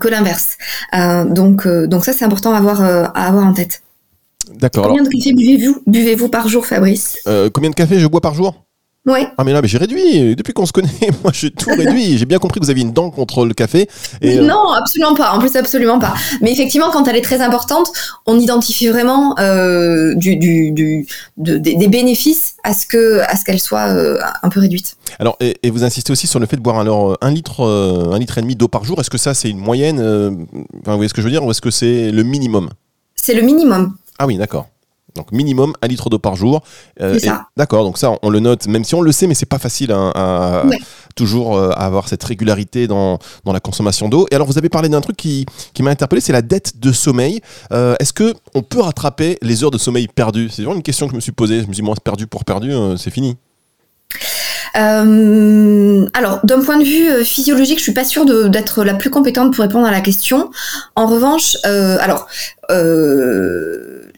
que 0.00 0.08
l'inverse. 0.08 0.58
donc, 0.92 1.62
ça 2.04 2.12
c'est 2.12 2.26
important 2.26 2.52
à 2.52 2.58
avoir 2.58 3.46
en 3.46 3.54
tête. 3.54 3.80
D'accord. 4.58 4.88
Combien 4.88 5.02
de 5.02 5.08
café 5.08 5.32
buvez-vous 5.32 5.82
buvez 5.86 6.16
par 6.28 6.48
jour, 6.48 6.66
Fabrice? 6.66 7.18
Euh, 7.26 7.50
Combien 7.52 7.70
de 7.70 7.74
café 7.74 7.98
je 7.98 8.06
bois 8.06 8.20
par 8.20 8.34
jour? 8.34 8.54
Ouais. 9.04 9.26
Ah 9.36 9.42
mais 9.42 9.52
là, 9.52 9.60
mais 9.60 9.66
j'ai 9.66 9.78
réduit. 9.78 10.36
Depuis 10.36 10.52
qu'on 10.52 10.64
se 10.64 10.72
connaît, 10.72 10.88
moi 11.24 11.32
j'ai 11.34 11.50
tout 11.50 11.70
réduit. 11.70 12.18
J'ai 12.18 12.24
bien 12.24 12.38
compris 12.38 12.60
que 12.60 12.64
vous 12.64 12.70
aviez 12.70 12.84
une 12.84 12.92
dent 12.92 13.10
contre 13.10 13.44
le 13.44 13.52
café. 13.52 13.88
Et 14.20 14.38
euh, 14.38 14.46
non, 14.46 14.70
absolument 14.70 15.16
pas. 15.16 15.32
En 15.32 15.40
plus, 15.40 15.56
absolument 15.56 15.98
pas. 15.98 16.14
Mais 16.40 16.52
effectivement, 16.52 16.88
quand 16.92 17.08
elle 17.08 17.16
est 17.16 17.22
très 17.22 17.40
importante, 17.40 17.90
on 18.26 18.38
identifie 18.38 18.86
vraiment 18.86 19.36
euh, 19.40 20.14
du, 20.14 20.36
du, 20.36 20.70
du 20.70 21.06
des 21.36 21.88
bénéfices 21.88 22.54
à 22.62 22.74
ce 22.74 22.86
que 22.86 23.18
à 23.20 23.36
ce 23.36 23.44
qu'elle 23.44 23.58
soit 23.58 23.92
un 24.42 24.48
peu 24.48 24.60
réduite. 24.60 24.96
Alors, 25.18 25.36
et, 25.40 25.58
vous 25.68 25.82
insistez 25.82 26.12
aussi 26.12 26.28
sur 26.28 26.38
le 26.38 26.46
fait 26.46 26.56
de 26.56 26.62
boire 26.62 26.78
alors 26.78 27.18
un 27.22 27.30
litre, 27.32 27.64
un 27.64 28.18
litre 28.20 28.38
et 28.38 28.42
demi 28.42 28.54
d'eau 28.54 28.68
par 28.68 28.84
jour. 28.84 29.00
Est-ce 29.00 29.10
que 29.10 29.18
ça 29.18 29.34
c'est 29.34 29.50
une 29.50 29.58
moyenne 29.58 29.98
Enfin, 29.98 30.92
vous 30.92 30.96
voyez 30.98 31.08
ce 31.08 31.14
que 31.14 31.22
je 31.22 31.26
veux 31.26 31.32
dire, 31.32 31.44
ou 31.44 31.50
est-ce 31.50 31.60
que 31.60 31.72
c'est 31.72 32.12
le 32.12 32.22
minimum? 32.22 32.70
C'est 33.16 33.34
le 33.34 33.42
minimum. 33.42 33.96
Ah 34.18 34.26
oui, 34.26 34.36
d'accord. 34.36 34.68
Donc 35.14 35.30
minimum 35.30 35.74
un 35.82 35.88
litre 35.88 36.08
d'eau 36.08 36.18
par 36.18 36.36
jour. 36.36 36.62
Euh, 37.00 37.18
d'accord, 37.56 37.84
donc 37.84 37.98
ça 37.98 38.12
on 38.22 38.30
le 38.30 38.40
note, 38.40 38.66
même 38.66 38.84
si 38.84 38.94
on 38.94 39.02
le 39.02 39.12
sait, 39.12 39.26
mais 39.26 39.34
c'est 39.34 39.46
pas 39.46 39.58
facile 39.58 39.92
hein, 39.92 40.10
à, 40.14 40.64
toujours 41.14 41.56
euh, 41.56 41.70
avoir 41.70 42.08
cette 42.08 42.24
régularité 42.24 42.86
dans, 42.86 43.18
la 43.44 43.60
consommation 43.60 44.08
d'eau. 44.08 44.26
Et 44.30 44.34
alors 44.34 44.46
vous 44.46 44.58
avez 44.58 44.68
parlé 44.68 44.88
d'un 44.88 45.00
truc 45.00 45.16
qui, 45.16 45.46
m'a 45.80 45.90
interpellé, 45.90 46.20
c'est 46.20 46.32
la 46.32 46.42
dette 46.42 46.78
de 46.80 46.92
sommeil. 46.92 47.40
Euh, 47.72 47.94
est-ce 48.00 48.12
que 48.12 48.34
on 48.54 48.62
peut 48.62 48.80
rattraper 48.80 49.38
les 49.42 49.64
heures 49.64 49.70
de 49.70 49.78
sommeil 49.78 50.08
perdues? 50.08 50.48
C'est 50.48 50.62
vraiment 50.62 50.76
une 50.76 50.82
question 50.82 51.06
que 51.06 51.12
je 51.12 51.16
me 51.16 51.20
suis 51.20 51.32
posée. 51.32 51.56
Je 51.56 51.66
me 51.66 51.72
suis 51.72 51.82
dit, 51.82 51.82
moi, 51.82 51.94
perdu 52.02 52.26
pour 52.26 52.44
perdu, 52.44 52.72
c'est 52.96 53.10
fini. 53.10 53.36
alors, 54.74 56.40
d'un 56.44 56.60
point 56.62 56.78
de 56.78 56.84
vue 56.84 57.24
physiologique, 57.24 57.78
je 57.78 57.82
suis 57.82 57.92
pas 57.92 58.04
sûre 58.04 58.24
d'être 58.48 58.82
la 58.84 58.94
plus 58.94 59.10
compétente 59.10 59.52
pour 59.54 59.62
répondre 59.62 59.86
à 59.86 59.90
la 59.90 60.00
question. 60.00 60.50
En 60.96 61.06
revanche, 61.06 61.58
alors, 61.64 62.28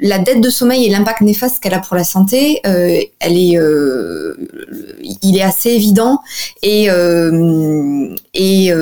la 0.00 0.18
dette 0.18 0.40
de 0.40 0.50
sommeil 0.50 0.86
et 0.86 0.90
l'impact 0.90 1.20
néfaste 1.20 1.62
qu'elle 1.62 1.74
a 1.74 1.78
pour 1.78 1.96
la 1.96 2.04
santé, 2.04 2.60
euh, 2.66 3.00
elle 3.20 3.36
est, 3.38 3.56
euh, 3.56 4.36
il 5.22 5.36
est 5.36 5.42
assez 5.42 5.70
évident 5.70 6.20
et 6.62 6.90
euh, 6.90 8.14
et, 8.34 8.72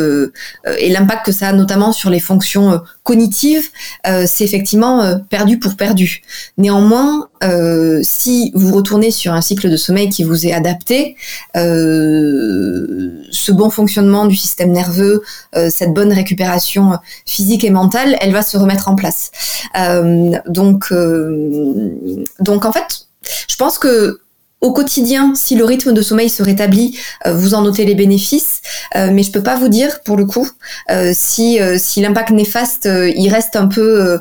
et 0.78 0.88
l'impact 0.88 1.26
que 1.26 1.32
ça 1.32 1.48
a 1.48 1.52
notamment 1.52 1.92
sur 1.92 2.08
les 2.08 2.20
fonctions 2.20 2.80
cognitives, 3.02 3.68
c'est 4.04 4.44
effectivement 4.44 5.20
perdu 5.28 5.58
pour 5.58 5.76
perdu. 5.76 6.22
Néanmoins, 6.56 7.28
si 8.02 8.50
vous 8.54 8.74
retournez 8.74 9.10
sur 9.10 9.34
un 9.34 9.42
cycle 9.42 9.70
de 9.70 9.76
sommeil 9.76 10.08
qui 10.08 10.24
vous 10.24 10.46
est 10.46 10.52
adapté, 10.52 11.16
ce 13.42 13.52
bon 13.52 13.70
fonctionnement 13.70 14.26
du 14.26 14.36
système 14.36 14.72
nerveux, 14.72 15.22
cette 15.70 15.92
bonne 15.92 16.12
récupération 16.12 16.98
physique 17.26 17.64
et 17.64 17.70
mentale, 17.70 18.16
elle 18.20 18.32
va 18.32 18.42
se 18.42 18.56
remettre 18.56 18.88
en 18.88 18.94
place. 18.94 19.30
donc 20.46 20.92
donc 22.38 22.64
en 22.64 22.72
fait, 22.72 23.06
je 23.48 23.56
pense 23.56 23.78
que 23.78 24.21
au 24.62 24.72
quotidien, 24.72 25.34
si 25.34 25.56
le 25.56 25.64
rythme 25.64 25.92
de 25.92 26.00
sommeil 26.00 26.30
se 26.30 26.42
rétablit, 26.42 26.96
euh, 27.26 27.34
vous 27.34 27.54
en 27.54 27.62
notez 27.62 27.84
les 27.84 27.96
bénéfices, 27.96 28.62
euh, 28.96 29.10
mais 29.12 29.24
je 29.24 29.32
peux 29.32 29.42
pas 29.42 29.56
vous 29.56 29.68
dire 29.68 30.00
pour 30.04 30.16
le 30.16 30.24
coup 30.24 30.48
euh, 30.90 31.10
si 31.12 31.58
si 31.76 32.00
l'impact 32.00 32.30
néfaste 32.30 32.88
il 32.88 33.28
reste 33.28 33.56
un 33.56 33.66
peu 33.66 34.20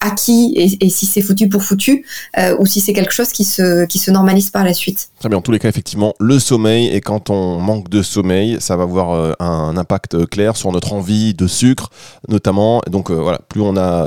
acquis 0.00 0.54
et, 0.56 0.88
si 0.88 1.06
c'est 1.06 1.20
foutu 1.20 1.48
pour 1.48 1.62
foutu 1.62 2.04
ou 2.58 2.66
si 2.66 2.80
c'est 2.80 2.92
quelque 2.92 3.12
chose 3.12 3.30
qui 3.30 3.44
se 3.44 3.84
qui 3.86 3.98
se 3.98 4.10
normalise 4.10 4.50
par 4.50 4.64
la 4.64 4.72
suite. 4.72 5.08
Très 5.18 5.28
bien. 5.28 5.38
En 5.38 5.42
tous 5.42 5.50
les 5.50 5.58
cas, 5.58 5.68
effectivement, 5.68 6.14
le 6.20 6.38
sommeil 6.38 6.88
et 6.88 7.00
quand 7.00 7.30
on 7.30 7.58
manque 7.58 7.88
de 7.88 8.02
sommeil, 8.02 8.58
ça 8.60 8.76
va 8.76 8.84
avoir 8.84 9.36
un 9.40 9.76
impact 9.76 10.26
clair 10.26 10.56
sur 10.56 10.70
notre 10.70 10.92
envie 10.92 11.34
de 11.34 11.46
sucre, 11.48 11.90
notamment. 12.28 12.80
Donc 12.88 13.10
voilà, 13.10 13.40
plus 13.48 13.60
on 13.60 13.76
a 13.76 14.06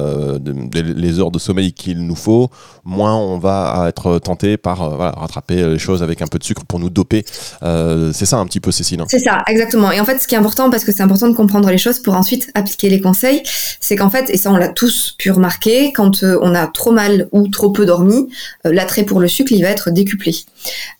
les 0.83 1.19
heures 1.19 1.31
de 1.31 1.39
sommeil 1.39 1.73
qu'il 1.73 2.05
nous 2.05 2.15
faut, 2.15 2.49
moins 2.85 3.15
on 3.15 3.37
va 3.37 3.85
être 3.89 4.19
tenté 4.19 4.55
par 4.57 4.95
voilà, 4.95 5.11
rattraper 5.11 5.40
les 5.49 5.79
choses 5.79 6.03
avec 6.03 6.21
un 6.21 6.27
peu 6.27 6.39
de 6.39 6.43
sucre 6.43 6.63
pour 6.65 6.79
nous 6.79 6.89
doper. 6.89 7.25
Euh, 7.63 8.11
c'est 8.13 8.25
ça 8.25 8.37
un 8.37 8.45
petit 8.45 8.59
peu, 8.59 8.71
Cécile. 8.71 9.01
Hein. 9.01 9.05
C'est 9.09 9.19
ça, 9.19 9.43
exactement. 9.47 9.91
Et 9.91 9.99
en 9.99 10.05
fait, 10.05 10.19
ce 10.19 10.27
qui 10.27 10.35
est 10.35 10.37
important, 10.37 10.69
parce 10.69 10.83
que 10.83 10.91
c'est 10.91 11.03
important 11.03 11.27
de 11.27 11.35
comprendre 11.35 11.69
les 11.69 11.77
choses 11.77 11.99
pour 11.99 12.15
ensuite 12.15 12.51
appliquer 12.53 12.89
les 12.89 13.01
conseils, 13.01 13.43
c'est 13.79 13.95
qu'en 13.95 14.09
fait, 14.09 14.29
et 14.29 14.37
ça 14.37 14.51
on 14.51 14.57
l'a 14.57 14.69
tous 14.69 15.15
pu 15.17 15.31
remarquer, 15.31 15.91
quand 15.93 16.23
euh, 16.23 16.37
on 16.41 16.55
a 16.55 16.67
trop 16.67 16.91
mal 16.91 17.27
ou 17.31 17.47
trop 17.47 17.71
peu 17.71 17.85
dormi, 17.85 18.29
euh, 18.65 18.73
l'attrait 18.73 19.03
pour 19.03 19.19
le 19.19 19.27
sucre, 19.27 19.51
il 19.51 19.61
va 19.61 19.69
être 19.69 19.91
décuplé. 19.91 20.35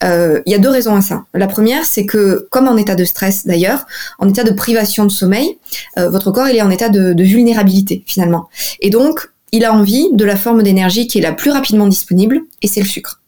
Il 0.04 0.42
y 0.52 0.56
a 0.56 0.58
deux 0.58 0.70
raisons 0.70 0.96
à 0.96 1.02
ça. 1.02 1.26
La 1.34 1.48
première, 1.48 1.86
c'est 1.86 2.06
que, 2.06 2.48
comme 2.50 2.68
en 2.68 2.78
état 2.78 2.96
de 2.96 3.06
stress 3.06 3.46
d'ailleurs, 3.46 3.86
en 4.20 4.28
état 4.28 4.44
de 4.44 4.52
privation 4.52 5.06
de 5.06 5.12
sommeil, 5.12 5.58
votre 5.98 6.32
corps 6.32 6.48
il 6.50 6.56
est 6.56 6.62
en 6.62 6.70
état 6.70 6.90
de 6.90 7.24
vulnérabilité 7.24 8.04
finalement. 8.08 8.50
Et 8.80 8.90
donc, 8.90 9.30
il 9.52 9.66
a 9.66 9.74
envie 9.74 10.08
de 10.14 10.26
la 10.26 10.36
forme 10.36 10.64
d'énergie 10.64 11.08
qui 11.08 11.20
est 11.20 11.22
la 11.22 11.34
plus 11.34 11.52
rapidement 11.52 11.88
disponible, 11.88 12.42
et 12.62 12.68
c'est 12.68 12.82
le 12.82 12.88
sucre. 12.88 13.21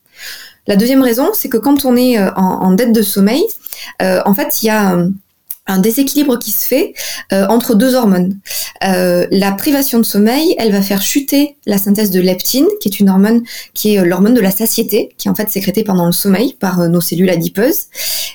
La 0.68 0.76
deuxième 0.76 1.02
raison, 1.02 1.32
c'est 1.34 1.50
que 1.50 1.58
quand 1.58 1.86
on 1.86 1.96
est 1.96 2.18
euh, 2.18 2.32
en, 2.36 2.72
dette 2.72 2.94
de 2.94 3.02
sommeil, 3.02 3.44
euh, 4.02 4.22
en 4.26 4.34
fait, 4.34 4.62
il 4.62 4.68
y 4.68 4.70
a 4.70 4.96
euh, 4.96 5.10
un 5.66 5.80
déséquilibre 5.80 6.38
qui 6.40 6.52
se 6.52 6.66
fait 6.66 6.94
euh, 7.32 7.46
entre 7.48 7.74
deux 7.76 7.96
hormones. 7.96 8.38
Euh, 8.84 9.26
la 9.32 9.54
privation 9.54 9.98
de 9.98 10.04
sommeil, 10.04 10.56
elle 10.58 10.74
va 10.74 10.82
faire 10.82 11.02
chuter 11.02 11.56
la 11.66 11.78
synthèse 11.78 12.12
de 12.12 12.20
leptine, 12.20 12.68
qui 12.82 12.90
est 12.90 13.00
une 13.00 13.10
hormone 13.10 13.44
qui 13.74 13.96
est 13.96 14.00
euh, 14.00 14.04
l'hormone 14.04 14.34
de 14.34 14.42
la 14.42 14.52
satiété, 14.52 15.16
qui 15.18 15.30
est 15.30 15.32
en 15.32 15.36
fait 15.36 15.50
sécrétée 15.50 15.86
pendant 15.86 16.06
le 16.06 16.12
sommeil 16.12 16.56
par 16.60 16.90
nos 16.90 17.00
cellules 17.00 17.30
adipeuses. 17.30 17.86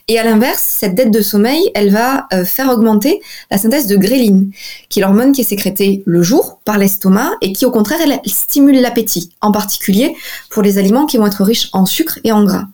Et 0.09 0.19
à 0.19 0.25
l'inverse, 0.25 0.63
cette 0.63 0.95
dette 0.95 1.11
de 1.11 1.21
sommeil, 1.21 1.71
elle 1.75 1.91
va 1.91 2.27
faire 2.47 2.71
augmenter 2.71 3.21
la 3.51 3.59
synthèse 3.59 3.87
de 3.87 3.97
gréline, 3.97 4.51
qui 4.89 5.01
est 5.01 5.03
l'hormone 5.03 5.33
qui 5.33 5.43
est 5.43 5.45
sécrétée 5.45 6.03
le 6.07 6.23
jour 6.23 6.61
par 6.65 6.79
l'estomac 6.79 7.33
et 7.43 7.53
qui 7.53 7.67
au 7.67 7.71
contraire, 7.71 7.99
elle 8.03 8.19
stimule 8.25 8.81
l'appétit, 8.81 9.33
en 9.43 9.53
particulier 9.53 10.15
pour 10.49 10.63
les 10.63 10.79
aliments 10.79 11.05
qui 11.05 11.19
vont 11.19 11.27
être 11.27 11.45
riches 11.45 11.69
en 11.75 11.85
sucre 11.85 12.19
et 12.25 12.33
en 12.33 12.45
gras. 12.45 12.69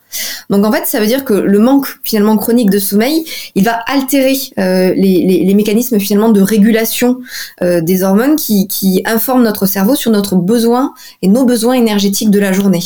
Donc 0.50 0.64
en 0.64 0.73
fait, 0.73 0.87
ça 0.87 1.00
veut 1.00 1.06
dire 1.06 1.25
que 1.25 1.35
le 1.35 1.59
manque 1.59 1.87
finalement 2.02 2.37
chronique 2.37 2.71
de 2.71 2.78
sommeil, 2.78 3.25
il 3.54 3.64
va 3.64 3.80
altérer 3.87 4.37
euh, 4.59 4.92
les, 4.94 5.54
mécanismes 5.54 6.00
finalement 6.00 6.30
de 6.30 6.40
régulation 6.40 7.18
euh, 7.62 7.80
des 7.80 8.02
hormones 8.02 8.37
qui, 8.37 9.02
informent 9.06 9.42
notre 9.42 9.66
cerveau 9.66 9.94
sur 9.94 10.11
notre 10.11 10.37
besoin 10.37 10.94
et 11.23 11.28
nos 11.28 11.44
besoins 11.44 11.75
énergétiques 11.75 12.30
de 12.30 12.38
la 12.38 12.52
journée. 12.52 12.83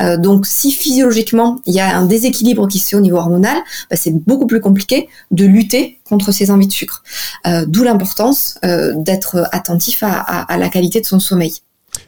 Euh, 0.00 0.16
donc 0.16 0.46
si 0.46 0.72
physiologiquement 0.72 1.60
il 1.66 1.74
y 1.74 1.80
a 1.80 1.96
un 1.96 2.04
déséquilibre 2.04 2.66
qui 2.68 2.78
se 2.78 2.88
fait 2.88 2.96
au 2.96 3.00
niveau 3.00 3.16
hormonal, 3.16 3.56
bah, 3.90 3.96
c'est 3.96 4.12
beaucoup 4.12 4.46
plus 4.46 4.60
compliqué 4.60 5.08
de 5.30 5.44
lutter 5.44 5.98
contre 6.08 6.32
ces 6.32 6.50
envies 6.50 6.66
de 6.66 6.72
sucre. 6.72 7.02
D'où 7.66 7.84
l'importance 7.84 8.58
d'être 8.62 9.48
attentif 9.52 10.02
à 10.02 10.56
la 10.58 10.68
qualité 10.68 11.00
de 11.00 11.06
son 11.06 11.20
sommeil. 11.20 11.54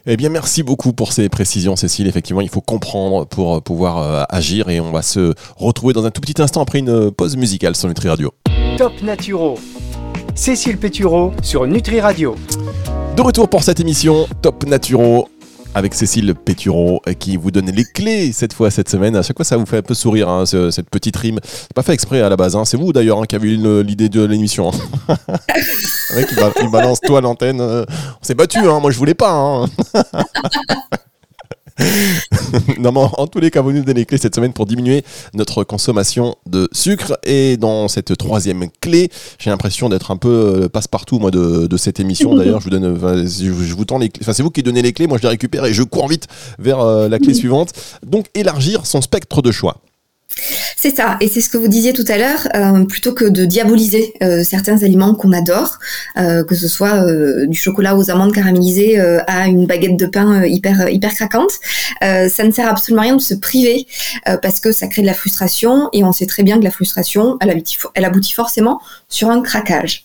Eh 0.05 0.17
bien, 0.17 0.29
merci 0.29 0.63
beaucoup 0.63 0.93
pour 0.93 1.13
ces 1.13 1.29
précisions, 1.29 1.75
Cécile. 1.75 2.07
Effectivement, 2.07 2.41
il 2.41 2.49
faut 2.49 2.61
comprendre 2.61 3.25
pour 3.25 3.55
euh, 3.55 3.59
pouvoir 3.61 3.97
euh, 3.99 4.23
agir 4.29 4.69
et 4.69 4.79
on 4.79 4.91
va 4.91 5.01
se 5.01 5.33
retrouver 5.57 5.93
dans 5.93 6.05
un 6.05 6.11
tout 6.11 6.21
petit 6.21 6.41
instant 6.41 6.61
après 6.61 6.79
une 6.79 7.11
pause 7.11 7.37
musicale 7.37 7.75
sur 7.75 7.87
Nutri 7.87 8.09
Radio. 8.09 8.33
Top 8.77 8.93
Naturo. 9.01 9.57
Cécile 10.35 10.77
Pétureau 10.77 11.31
sur 11.41 11.67
Nutri 11.67 12.01
Radio. 12.01 12.35
De 13.15 13.21
retour 13.21 13.47
pour 13.47 13.63
cette 13.63 13.79
émission 13.79 14.27
Top 14.41 14.65
Naturo 14.65 15.29
avec 15.75 15.93
Cécile 15.93 16.33
Pétureau 16.35 17.01
qui 17.19 17.37
vous 17.37 17.51
donne 17.51 17.71
les 17.71 17.85
clés 17.85 18.31
cette 18.31 18.53
fois 18.53 18.71
cette 18.71 18.89
semaine. 18.89 19.15
À 19.15 19.21
chaque 19.23 19.37
fois, 19.37 19.45
ça 19.45 19.57
vous 19.57 19.65
fait 19.65 19.77
un 19.77 19.81
peu 19.81 19.93
sourire 19.93 20.29
hein, 20.29 20.45
cette 20.45 20.89
petite 20.89 21.15
rime. 21.17 21.39
C'est 21.43 21.73
pas 21.73 21.83
fait 21.83 21.93
exprès 21.93 22.21
à 22.21 22.29
la 22.29 22.35
base. 22.35 22.55
Hein. 22.55 22.65
C'est 22.65 22.77
vous 22.77 22.93
d'ailleurs 22.93 23.19
hein, 23.19 23.25
qui 23.25 23.35
avez 23.35 23.53
eu 23.53 23.83
l'idée 23.83 24.09
de 24.09 24.23
l'émission. 24.23 24.71
Le 25.07 26.15
mec, 26.15 26.27
il, 26.61 26.69
balance 26.69 26.99
toi 27.01 27.21
l'antenne. 27.21 27.61
Euh, 27.61 27.85
on 28.21 28.23
s'est 28.25 28.35
battu. 28.35 28.61
Moi, 28.61 28.91
je 28.91 28.97
voulais 28.97 29.15
pas. 29.15 29.65
non, 32.79 32.91
mais 32.91 32.99
en 32.99 33.27
tous 33.27 33.39
les 33.39 33.49
cas, 33.49 33.61
vous 33.61 33.71
nous 33.71 33.83
donnez 33.83 34.01
les 34.01 34.05
clés 34.05 34.17
cette 34.17 34.35
semaine 34.35 34.53
pour 34.53 34.65
diminuer 34.65 35.03
notre 35.33 35.63
consommation 35.63 36.35
de 36.45 36.69
sucre. 36.71 37.17
Et 37.23 37.57
dans 37.57 37.87
cette 37.87 38.15
troisième 38.17 38.67
clé, 38.81 39.09
j'ai 39.39 39.49
l'impression 39.49 39.89
d'être 39.89 40.11
un 40.11 40.17
peu 40.17 40.63
euh, 40.63 40.69
passe-partout, 40.69 41.19
moi, 41.19 41.31
de, 41.31 41.77
cette 41.77 41.99
émission. 41.99 42.35
D'ailleurs, 42.37 42.59
je 42.59 42.65
vous 42.65 42.69
donne, 42.69 43.27
je, 43.27 43.73
vous 43.73 43.85
tends 43.85 43.97
les 43.97 44.09
clés. 44.09 44.23
Enfin, 44.23 44.33
c'est 44.33 44.43
vous 44.43 44.51
qui 44.51 44.63
donnez 44.63 44.81
les 44.81 44.93
clés. 44.93 45.07
Moi, 45.07 45.17
je 45.17 45.23
les 45.23 45.29
récupère 45.29 45.65
et 45.65 45.73
je 45.73 45.83
cours 45.83 46.07
vite 46.07 46.27
vers 46.59 46.79
euh, 46.79 47.09
la 47.09 47.19
clé 47.19 47.33
suivante. 47.33 47.73
Donc, 48.05 48.27
élargir 48.35 48.85
son 48.85 49.01
spectre 49.01 49.41
de 49.41 49.51
choix. 49.51 49.77
C'est 50.83 50.97
ça, 50.97 51.15
et 51.21 51.29
c'est 51.29 51.39
ce 51.39 51.47
que 51.47 51.55
vous 51.55 51.69
disiez 51.69 51.93
tout 51.93 52.03
à 52.09 52.17
l'heure, 52.17 52.45
euh, 52.55 52.83
plutôt 52.83 53.13
que 53.13 53.23
de 53.23 53.45
diaboliser 53.45 54.15
euh, 54.21 54.43
certains 54.43 54.83
aliments 54.83 55.15
qu'on 55.15 55.31
adore, 55.31 55.79
euh, 56.17 56.43
que 56.43 56.55
ce 56.55 56.67
soit 56.67 57.09
du 57.47 57.57
chocolat 57.57 57.95
aux 57.95 58.11
amandes 58.11 58.33
caramélisées 58.33 58.99
à 58.99 59.47
une 59.47 59.65
baguette 59.65 59.95
de 59.95 60.05
pain 60.05 60.43
hyper 60.43 60.89
hyper 60.89 61.13
craquante, 61.13 61.51
ça 62.01 62.43
ne 62.43 62.51
sert 62.51 62.67
absolument 62.67 63.01
à 63.01 63.05
rien 63.05 63.15
de 63.15 63.21
se 63.21 63.33
priver 63.33 63.87
parce 64.41 64.59
que 64.59 64.73
ça 64.73 64.87
crée 64.87 65.03
de 65.03 65.07
la 65.07 65.13
frustration 65.13 65.87
et 65.93 66.03
on 66.03 66.11
sait 66.11 66.25
très 66.25 66.43
bien 66.43 66.59
que 66.59 66.65
la 66.65 66.71
frustration, 66.71 67.37
elle 67.39 68.03
aboutit 68.03 68.33
forcément 68.33 68.81
sur 69.07 69.29
un 69.29 69.41
craquage. 69.41 70.03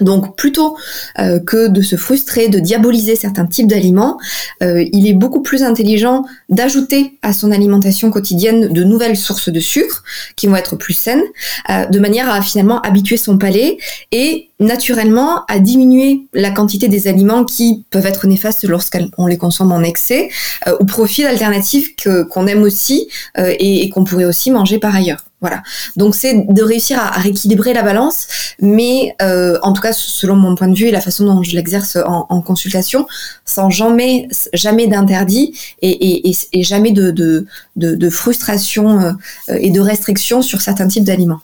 Donc 0.00 0.36
plutôt 0.36 0.76
euh, 1.18 1.40
que 1.40 1.68
de 1.68 1.82
se 1.82 1.96
frustrer, 1.96 2.48
de 2.48 2.60
diaboliser 2.60 3.16
certains 3.16 3.46
types 3.46 3.66
d'aliments, 3.66 4.18
euh, 4.62 4.84
il 4.92 5.08
est 5.08 5.14
beaucoup 5.14 5.42
plus 5.42 5.62
intelligent 5.62 6.24
d'ajouter 6.48 7.18
à 7.22 7.32
son 7.32 7.50
alimentation 7.50 8.10
quotidienne 8.10 8.72
de 8.72 8.84
nouvelles 8.84 9.16
sources 9.16 9.48
de 9.48 9.60
sucre 9.60 10.04
qui 10.36 10.46
vont 10.46 10.56
être 10.56 10.76
plus 10.76 10.94
saines, 10.94 11.22
euh, 11.70 11.86
de 11.86 11.98
manière 11.98 12.30
à 12.30 12.40
finalement 12.42 12.80
habituer 12.82 13.16
son 13.16 13.38
palais 13.38 13.78
et 14.12 14.50
naturellement 14.60 15.44
à 15.46 15.58
diminuer 15.58 16.26
la 16.32 16.50
quantité 16.50 16.88
des 16.88 17.08
aliments 17.08 17.44
qui 17.44 17.84
peuvent 17.90 18.06
être 18.06 18.26
néfastes 18.26 18.64
lorsqu'on 18.64 19.26
les 19.26 19.38
consomme 19.38 19.70
en 19.70 19.82
excès, 19.82 20.30
au 20.80 20.84
profit 20.84 21.22
d'alternatives 21.22 21.90
qu'on 22.28 22.46
aime 22.48 22.62
aussi 22.62 23.08
et 23.36 23.88
qu'on 23.90 24.02
pourrait 24.02 24.24
aussi 24.24 24.50
manger 24.50 24.78
par 24.78 24.96
ailleurs. 24.96 25.27
Voilà. 25.40 25.62
Donc 25.96 26.16
c'est 26.16 26.46
de 26.48 26.62
réussir 26.64 26.98
à, 26.98 27.10
rééquilibrer 27.10 27.72
la 27.72 27.82
balance, 27.82 28.26
mais 28.60 29.14
euh, 29.22 29.56
en 29.62 29.72
tout 29.72 29.80
cas 29.80 29.92
selon 29.92 30.34
mon 30.34 30.56
point 30.56 30.66
de 30.66 30.74
vue 30.74 30.86
et 30.86 30.90
la 30.90 31.00
façon 31.00 31.26
dont 31.26 31.44
je 31.44 31.54
l'exerce 31.54 31.96
en, 31.96 32.40
consultation, 32.42 33.06
sans 33.44 33.70
jamais 33.70 34.28
jamais 34.52 34.88
d'interdit 34.88 35.56
et, 35.80 36.32
jamais 36.62 36.90
de, 36.90 37.12
de, 37.76 38.10
frustration 38.10 39.00
euh, 39.00 39.12
et 39.48 39.70
de 39.70 39.80
restriction 39.80 40.42
sur 40.42 40.60
certains 40.60 40.88
types 40.88 41.04
d'aliments. 41.04 41.40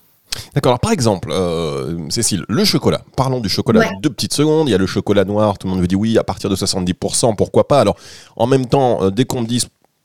D'accord. 0.54 0.70
Alors 0.70 0.80
par 0.80 0.90
exemple, 0.90 1.30
euh, 1.30 1.96
Cécile, 2.10 2.44
le 2.48 2.64
chocolat. 2.64 3.02
Parlons 3.16 3.38
du 3.38 3.48
chocolat 3.48 3.88
deux 4.02 4.10
petites 4.10 4.34
secondes. 4.34 4.68
Il 4.68 4.72
y 4.72 4.74
a 4.74 4.78
le 4.78 4.86
chocolat 4.86 5.24
noir. 5.24 5.56
Tout 5.56 5.68
le 5.68 5.72
monde 5.72 5.82
me 5.82 5.86
dit 5.86 5.94
oui, 5.94 6.18
à 6.18 6.24
partir 6.24 6.50
de 6.50 6.56
70%, 6.56 7.36
pourquoi 7.36 7.68
pas? 7.68 7.80
Alors 7.80 7.96
en 8.34 8.48
même 8.48 8.66
temps, 8.66 9.08
dès 9.10 9.24
qu'on 9.24 9.42
me 9.42 9.46
dit 9.46 9.60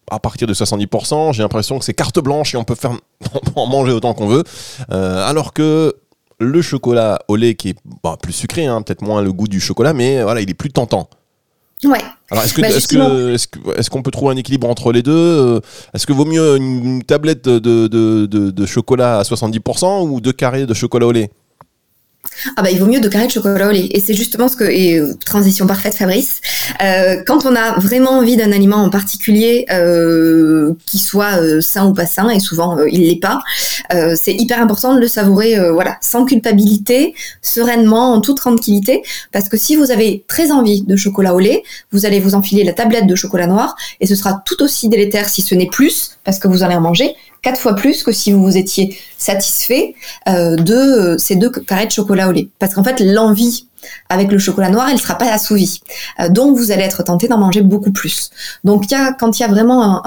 à 0.10 0.20
partir 0.20 0.48
de 0.48 0.54
70%, 0.54 1.34
j'ai 1.34 1.44
l'impression 1.44 1.80
que 1.80 1.86
c'est 1.86 1.94
carte 1.94 2.20
blanche 2.20 2.54
et 2.54 2.58
on 2.58 2.64
peut 2.64 2.76
faire 2.76 2.92
en 3.56 3.68
manger 3.68 3.92
autant 3.92 4.14
qu'on 4.14 4.28
veut. 4.28 4.44
Euh, 4.92 5.28
alors 5.28 5.54
que 5.54 5.96
le 6.40 6.62
chocolat 6.62 7.20
au 7.28 7.36
lait 7.36 7.56
qui 7.56 7.70
est 7.70 7.78
bah, 8.04 8.18
plus 8.22 8.34
sucré, 8.34 8.66
hein, 8.66 8.82
peut-être 8.82 9.02
moins 9.02 9.22
le 9.22 9.34
goût 9.34 9.48
du 9.48 9.60
chocolat, 9.60 9.94
mais 9.94 10.24
voilà, 10.24 10.42
il 10.42 10.50
est 10.50 10.54
plus 10.56 10.72
tentant. 10.72 11.10
Ouais. 11.84 12.00
Alors 12.32 12.44
est-ce 12.44 12.54
que 12.54 12.62
bah, 12.62 13.78
est-ce 13.78 13.90
qu'on 13.90 14.02
peut 14.02 14.12
trouver 14.12 14.34
un 14.34 14.38
équilibre 14.38 14.68
entre 14.70 14.92
les 14.92 15.02
deux 15.02 15.12
euh, 15.14 15.60
Est-ce 15.94 16.06
que 16.06 16.14
vaut 16.14 16.26
mieux 16.26 16.58
une 16.58 17.04
tablette 17.04 17.46
de, 17.46 17.88
de, 17.88 18.26
de 18.28 18.66
chocolat 18.66 19.20
à 19.20 19.24
70% 19.24 20.08
ou 20.08 20.20
deux 20.20 20.34
carrés 20.34 20.66
de 20.66 20.74
chocolat 20.74 21.08
au 21.08 21.12
lait? 21.12 21.32
Ah 22.56 22.62
bah 22.62 22.72
il 22.72 22.80
vaut 22.80 22.86
mieux 22.86 23.00
de 23.00 23.08
carrés 23.08 23.28
de 23.28 23.32
chocolat 23.32 23.68
au 23.68 23.72
lait. 23.72 23.90
Et 23.92 24.00
c'est 24.00 24.14
justement 24.14 24.48
ce 24.48 24.56
que 24.56 24.64
et 24.64 24.98
euh, 24.98 25.14
transition 25.26 25.68
parfaite 25.68 25.96
Fabrice. 25.96 26.42
Euh, 26.82 27.22
quand 27.26 27.46
on 27.46 27.56
a 27.56 27.80
vraiment 27.80 28.12
envie 28.12 28.38
d'un 28.38 28.52
aliment 28.52 28.78
en 28.78 28.90
particulier 28.90 29.66
euh, 29.72 30.74
qui 30.86 31.00
soit 31.00 31.62
sain 31.62 31.88
ou 31.88 31.94
pas 31.94 32.06
sain, 32.06 32.30
et 32.30 32.40
souvent 32.40 32.78
il 32.86 33.02
l'est 33.08 33.20
pas, 33.20 33.40
c'est 34.16 34.34
hyper 34.34 34.62
important 34.62 34.94
de 34.94 35.00
le 35.00 35.08
savourer 35.08 35.58
voilà 35.72 35.98
sans 36.02 36.26
culpabilité, 36.26 37.14
sereinement, 37.42 38.14
en 38.14 38.22
toute 38.22 38.38
tranquillité, 38.38 39.02
parce 39.32 39.50
que 39.50 39.58
si 39.58 39.76
vous 39.76 39.92
avez 39.92 40.24
très 40.28 40.52
envie 40.52 40.84
de 40.84 40.96
chocolat 40.96 41.34
au 41.34 41.40
lait, 41.40 41.64
vous 41.92 42.06
allez 42.06 42.20
vous 42.20 42.36
enfiler 42.36 42.64
la 42.64 42.74
tablette 42.74 43.08
de 43.08 43.16
chocolat 43.16 43.48
noir 43.48 43.76
et 44.00 44.08
ce 44.08 44.16
sera 44.16 44.42
tout 44.46 44.62
aussi 44.62 44.90
délétère 44.90 45.30
si 45.30 45.42
ce 45.42 45.56
n'est 45.56 45.68
plus 45.68 46.18
parce 46.24 46.40
que 46.40 46.48
vous 46.48 46.64
allez 46.64 46.76
en 46.76 46.82
manger 46.82 47.16
quatre 47.42 47.60
fois 47.60 47.76
plus 47.76 48.04
que 48.04 48.12
si 48.12 48.32
vous 48.32 48.44
vous 48.44 48.58
étiez 48.58 48.98
satisfait 49.18 49.96
euh, 50.28 50.56
de 50.56 50.74
euh, 50.74 51.18
ces 51.18 51.36
deux 51.36 51.50
carrés 51.50 51.86
de 51.86 51.92
chocolat 51.92 52.28
au 52.30 52.32
lait. 52.32 52.50
Parce 52.60 52.74
qu'en 52.74 52.84
fait, 52.84 53.00
l'envie 53.00 53.68
avec 54.10 54.32
le 54.32 54.38
chocolat 54.38 54.70
noir, 54.70 54.88
elle 54.88 54.96
ne 54.96 55.00
sera 55.00 55.18
pas 55.18 55.32
assouvie. 55.32 55.80
Euh, 56.20 56.30
donc 56.30 56.58
vous 56.58 56.72
allez 56.72 56.84
être 56.84 57.04
tenté 57.04 57.28
d'en 57.28 57.38
manger 57.38 57.62
beaucoup 57.62 57.92
plus. 57.92 58.30
Donc 58.64 58.92
y 58.92 58.96
a, 58.96 59.14
quand 59.14 59.40
il 59.40 59.42
y 59.42 59.46
a 59.46 59.48
vraiment 59.48 60.04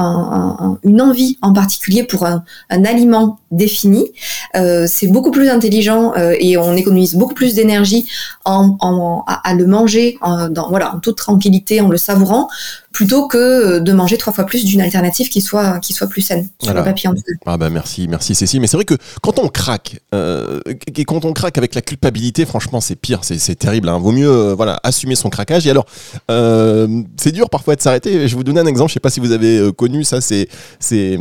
une 0.82 1.00
envie 1.00 1.38
en 1.40 1.52
particulier 1.52 2.04
pour 2.04 2.26
un, 2.26 2.44
aliment 2.68 3.38
défini, 3.52 4.10
euh, 4.56 4.86
c'est 4.88 5.06
beaucoup 5.06 5.30
plus 5.30 5.48
intelligent 5.48 6.12
euh, 6.16 6.34
et 6.38 6.56
on 6.56 6.74
économise 6.74 7.14
beaucoup 7.14 7.34
plus 7.34 7.54
d'énergie 7.54 8.06
en, 8.44 9.24
à, 9.26 9.54
le 9.54 9.66
manger 9.66 10.18
dans, 10.50 10.68
voilà, 10.68 10.94
en 10.94 10.98
toute 10.98 11.16
tranquillité, 11.16 11.80
en 11.80 11.88
le 11.88 11.96
savourant, 11.96 12.48
plutôt 12.92 13.26
que 13.26 13.38
euh, 13.38 13.80
de 13.80 13.92
manger 13.92 14.18
trois 14.18 14.32
fois 14.32 14.44
plus 14.44 14.64
d'une 14.64 14.80
alternative 14.80 15.28
qui 15.28 15.40
soit, 15.40 15.80
qui 15.80 15.92
soit 15.92 16.06
plus 16.06 16.22
saine 16.22 16.48
sur 16.62 16.74
le 16.74 16.84
papier. 16.84 17.10
Ah 17.46 17.56
bah 17.56 17.70
merci, 17.70 18.06
merci 18.08 18.34
Cécile. 18.34 18.60
Mais 18.60 18.66
c'est 18.66 18.76
vrai 18.76 18.84
que 18.84 18.96
quand 19.22 19.38
on 19.38 19.48
craque, 19.48 20.00
euh, 20.14 20.60
et 20.94 21.04
quand 21.04 21.24
on 21.24 21.32
craque 21.32 21.58
avec 21.58 21.74
la 21.74 21.80
culpabilité, 21.80 22.44
franchement 22.44 22.80
c'est 22.80 22.94
pire, 22.94 23.20
c'est 23.22 23.54
terrible. 23.54 23.88
Hein. 23.88 23.98
Vaut 23.98 24.12
mieux 24.12 24.30
euh, 24.30 24.54
voilà 24.54 24.78
assumer 24.84 25.14
son 25.14 25.30
craquage. 25.30 25.66
Et 25.66 25.70
alors 25.70 25.86
euh, 26.30 27.02
c'est 27.16 27.32
dur 27.32 27.50
parfois 27.50 27.76
de 27.76 27.80
s'arrêter. 27.80 28.12
Je 28.12 28.18
vais 28.18 28.36
vous 28.36 28.44
donner 28.44 28.60
un 28.60 28.66
exemple. 28.66 28.90
Je 28.90 28.94
sais 28.94 29.00
pas 29.00 29.10
si 29.10 29.20
vous 29.20 29.32
avez 29.32 29.72
connu 29.76 30.04
ça. 30.04 30.20
C'est 30.20 30.48
c'est 30.78 31.18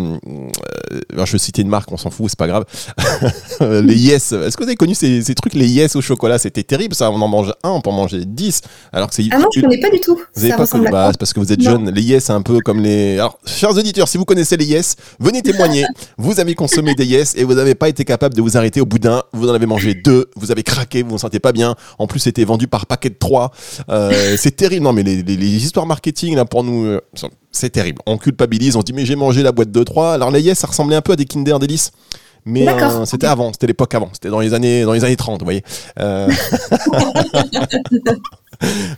je 1.11 1.31
vais 1.31 1.37
citer 1.37 1.61
une 1.61 1.69
marque, 1.69 1.91
on 1.91 1.97
s'en 1.97 2.09
fout, 2.09 2.20
c'est 2.27 2.37
pas 2.37 2.47
grave. 2.47 2.65
les 3.61 3.95
Yes. 3.95 4.31
Est-ce 4.31 4.57
que 4.57 4.63
vous 4.63 4.69
avez 4.69 4.75
connu 4.75 4.95
ces, 4.95 5.21
ces 5.21 5.35
trucs 5.35 5.53
les 5.53 5.67
Yes 5.67 5.95
au 5.95 6.01
chocolat? 6.01 6.37
C'était 6.37 6.63
terrible 6.63 6.95
ça. 6.95 7.11
On 7.11 7.21
en 7.21 7.27
mange 7.27 7.53
un, 7.63 7.69
on 7.69 7.81
peut 7.81 7.89
en 7.89 7.93
manger 7.93 8.23
dix. 8.25 8.61
Alors 8.91 9.09
que 9.09 9.15
c'est 9.15 9.23
ah 9.31 9.39
non, 9.39 9.47
je 9.53 9.61
connais 9.61 9.79
pas 9.79 9.89
du 9.89 9.99
tout. 9.99 10.19
Vous 10.35 10.49
pas 10.49 10.67
connu 10.67 10.89
bah, 10.89 11.11
parce 11.17 11.33
que 11.33 11.39
vous 11.39 11.51
êtes 11.51 11.61
jeune. 11.61 11.91
Les 11.91 12.01
yes, 12.01 12.25
c'est 12.25 12.33
un 12.33 12.41
peu 12.41 12.59
comme 12.59 12.81
les. 12.81 13.19
Alors, 13.19 13.37
chers 13.45 13.71
auditeurs, 13.71 14.07
si 14.07 14.17
vous 14.17 14.25
connaissez 14.25 14.57
les 14.57 14.65
yes, 14.65 14.95
venez 15.19 15.41
témoigner. 15.41 15.85
vous 16.17 16.39
avez 16.39 16.55
consommé 16.55 16.95
des 16.95 17.05
yes 17.05 17.35
et 17.35 17.43
vous 17.43 17.53
n'avez 17.53 17.75
pas 17.75 17.89
été 17.89 18.05
capable 18.05 18.35
de 18.35 18.41
vous 18.41 18.57
arrêter 18.57 18.81
au 18.81 18.85
bout 18.85 18.99
d'un. 18.99 19.23
Vous 19.33 19.49
en 19.49 19.53
avez 19.53 19.65
mangé 19.65 19.93
deux. 19.93 20.29
Vous 20.35 20.51
avez 20.51 20.63
craqué. 20.63 21.03
Vous 21.03 21.11
vous 21.11 21.17
sentez 21.17 21.39
pas 21.39 21.51
bien. 21.51 21.75
En 21.99 22.07
plus, 22.07 22.19
c'était 22.19 22.45
vendu 22.45 22.67
par 22.67 22.85
paquet 22.85 23.09
de 23.09 23.17
trois. 23.17 23.51
Euh, 23.89 24.35
c'est 24.37 24.55
terrible. 24.55 24.83
Non, 24.83 24.93
mais 24.93 25.03
les, 25.03 25.21
histoires 25.63 25.85
marketing 25.85 26.35
là 26.35 26.45
pour 26.45 26.63
nous. 26.63 26.85
Euh, 26.85 27.01
c'est 27.51 27.69
terrible. 27.69 28.01
On 28.05 28.17
culpabilise, 28.17 28.75
on 28.75 28.81
se 28.81 28.85
dit 28.85 28.93
mais 28.93 29.05
j'ai 29.05 29.15
mangé 29.15 29.43
la 29.43 29.51
boîte 29.51 29.71
de 29.71 29.83
3. 29.83 30.13
Alors 30.13 30.31
les 30.31 30.41
yes, 30.41 30.59
ça 30.59 30.67
ressemblait 30.67 30.95
un 30.95 31.01
peu 31.01 31.13
à 31.13 31.15
des 31.15 31.25
Kinder 31.25 31.59
Delice. 31.59 31.91
Mais 32.45 32.67
euh, 32.67 33.05
c'était 33.05 33.27
avant, 33.27 33.53
c'était 33.53 33.67
l'époque 33.67 33.93
avant, 33.93 34.09
c'était 34.13 34.29
dans 34.29 34.39
les 34.39 34.55
années 34.55 34.83
dans 34.83 34.93
les 34.93 35.03
années 35.03 35.15
30, 35.15 35.41
vous 35.41 35.45
voyez. 35.45 35.63
Euh... 35.99 36.27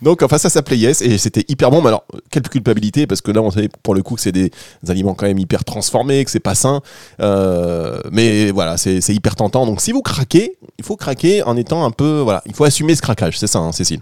Donc, 0.01 0.21
enfin, 0.23 0.37
ça 0.37 0.49
s'appelait 0.49 0.77
Yes 0.77 1.01
et 1.01 1.17
c'était 1.17 1.45
hyper 1.47 1.71
bon. 1.71 1.81
Mais 1.81 1.87
alors, 1.87 2.05
quelle 2.29 2.43
culpabilité 2.43 3.07
parce 3.07 3.21
que 3.21 3.31
là, 3.31 3.41
on 3.41 3.51
sait 3.51 3.69
pour 3.81 3.95
le 3.95 4.03
coup 4.03 4.15
que 4.15 4.21
c'est 4.21 4.31
des, 4.31 4.51
aliments 4.89 5.13
quand 5.13 5.25
même 5.25 5.39
hyper 5.39 5.63
transformés, 5.63 6.25
que 6.25 6.31
c'est 6.31 6.39
pas 6.39 6.55
sain. 6.55 6.81
Euh, 7.21 7.99
mais 8.11 8.51
voilà, 8.51 8.77
c'est 8.77 8.99
hyper 9.09 9.35
tentant. 9.35 9.65
Donc, 9.65 9.81
si 9.81 9.91
vous 9.91 10.01
craquez, 10.01 10.57
il 10.77 10.85
faut 10.85 10.97
craquer 10.97 11.43
en 11.43 11.55
étant 11.55 11.85
un 11.85 11.91
peu, 11.91 12.19
voilà, 12.19 12.41
il 12.45 12.53
faut 12.53 12.65
assumer 12.65 12.95
ce 12.95 13.01
craquage. 13.01 13.39
C'est 13.39 13.47
ça, 13.47 13.59
hein, 13.59 13.71
Cécile. 13.71 14.01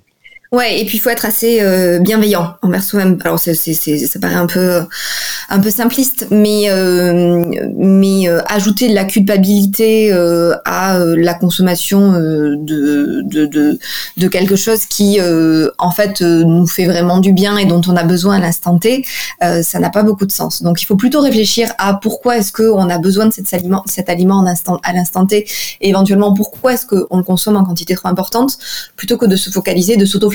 Ouais, 0.54 0.82
et 0.82 0.86
puis 0.86 0.98
il 0.98 1.00
faut 1.00 1.10
être 1.10 1.26
assez 1.26 1.62
euh, 1.62 2.00
bienveillant 2.00 2.56
envers 2.62 2.84
soi-même. 2.84 3.18
Alors 3.24 3.40
c'est, 3.40 3.54
c'est, 3.54 3.74
ça 3.74 4.20
paraît 4.20 4.36
un 4.36 4.48
peu, 4.48 4.82
un 5.48 5.60
peu 5.62 5.70
simpliste, 5.70 6.28
mais, 6.30 6.70
euh, 6.70 7.42
mais 7.78 8.28
euh, 8.28 8.42
ajouter 8.48 8.90
de 8.90 8.94
la 8.94 9.06
culpabilité 9.06 10.12
euh, 10.12 10.54
à 10.66 11.00
la 11.00 11.34
consommation 11.36 12.12
de, 12.12 12.58
de, 13.24 13.46
de, 13.46 13.80
de, 14.18 14.28
quelque 14.28 14.58
chose 14.58 14.86
qui, 14.88 15.20
en 15.78 15.92
fait, 15.92 16.22
nous 16.22 16.68
fait 16.68 16.86
vraiment 16.86 17.20
du 17.20 17.32
bien 17.32 17.56
et 17.56 17.66
dont 17.66 17.82
on 17.88 17.96
a 17.96 18.04
besoin 18.04 18.36
à 18.36 18.40
l'instant 18.40 18.78
T, 18.78 19.06
ça 19.40 19.80
n'a 19.80 19.90
pas 19.90 20.04
beaucoup 20.04 20.26
de 20.26 20.34
sens. 20.34 20.64
Donc 20.64 20.82
il 20.82 20.86
faut 20.86 20.98
plutôt 20.98 21.22
réfléchir 21.22 21.72
à 21.78 21.94
pourquoi 21.94 22.38
est-ce 22.38 22.52
qu'on 22.52 22.90
a 22.90 22.98
besoin 22.98 23.28
de 23.28 23.34
cet 23.34 23.54
aliment, 23.54 23.84
cet 23.86 24.10
aliment 24.10 24.46
à 24.84 24.94
l'instant 24.94 25.26
T, 25.26 25.48
et 25.80 25.90
éventuellement 25.90 26.34
pourquoi 26.34 26.74
est-ce 26.74 26.86
qu'on 26.86 27.18
le 27.18 27.24
consomme 27.24 27.56
en 27.56 27.64
quantité 27.64 27.96
trop 27.96 28.10
importante, 28.10 28.58
plutôt 28.98 29.18
que 29.18 29.26
de 29.26 29.38
se 29.38 29.50
focaliser, 29.50 29.96
de 29.96 30.06
s'auto 30.06 30.30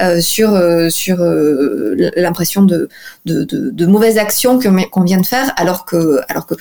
euh, 0.00 0.20
sur 0.20 0.54
euh, 0.54 0.88
sur 0.88 1.20
euh, 1.20 2.10
l'impression 2.16 2.62
de, 2.62 2.88
de, 3.26 3.44
de, 3.44 3.86
mauvaises 3.86 4.18
actions 4.18 4.58
qu'on 4.90 5.04
vient 5.04 5.20
de 5.20 5.26
faire, 5.26 5.52
alors 5.56 5.84
que 5.84 6.20
alors 6.28 6.46
que 6.46 6.54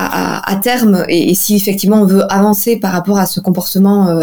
à, 0.00 0.54
terme, 0.62 1.04
et, 1.08 1.34
si 1.34 1.56
effectivement 1.56 2.02
on 2.02 2.04
veut 2.04 2.22
avancer 2.32 2.76
par 2.76 2.92
rapport 2.92 3.18
à 3.18 3.26
ce 3.26 3.40
comportement 3.40 4.16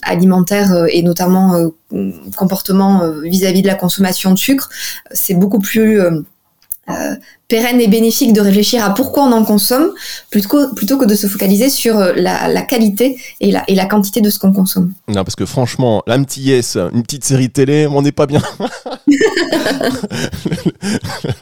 alimentaire 0.00 0.86
et 0.88 1.02
notamment 1.02 1.70
comportement 2.34 3.10
vis-à-vis 3.22 3.58
-vis 3.58 3.62
de 3.62 3.66
la 3.66 3.74
consommation 3.74 4.32
de 4.32 4.38
sucre, 4.38 4.70
c'est 5.10 5.34
beaucoup 5.34 5.58
plus 5.58 6.00
euh, 6.90 7.14
pérenne 7.46 7.80
et 7.80 7.86
bénéfique 7.86 8.32
de 8.32 8.40
réfléchir 8.40 8.84
à 8.84 8.92
pourquoi 8.92 9.22
on 9.22 9.30
en 9.30 9.44
consomme 9.44 9.92
plutôt, 10.30 10.74
plutôt 10.74 10.98
que 10.98 11.04
de 11.04 11.14
se 11.14 11.28
focaliser 11.28 11.70
sur 11.70 11.96
euh, 11.96 12.12
la, 12.16 12.62
qualité 12.62 13.16
et 13.40 13.52
la, 13.52 13.62
et 13.68 13.76
la 13.76 13.86
quantité 13.86 14.20
de 14.20 14.30
ce 14.30 14.40
qu'on 14.40 14.52
consomme. 14.52 14.92
Non, 15.06 15.22
parce 15.22 15.36
que 15.36 15.46
franchement, 15.46 16.02
la 16.08 16.18
petite 16.18 16.44
yes, 16.44 16.76
une 16.76 17.04
petite 17.04 17.24
série 17.24 17.50
télé, 17.50 17.86
on 17.86 18.02
n'est 18.02 18.10
pas 18.10 18.26
bien. 18.26 18.42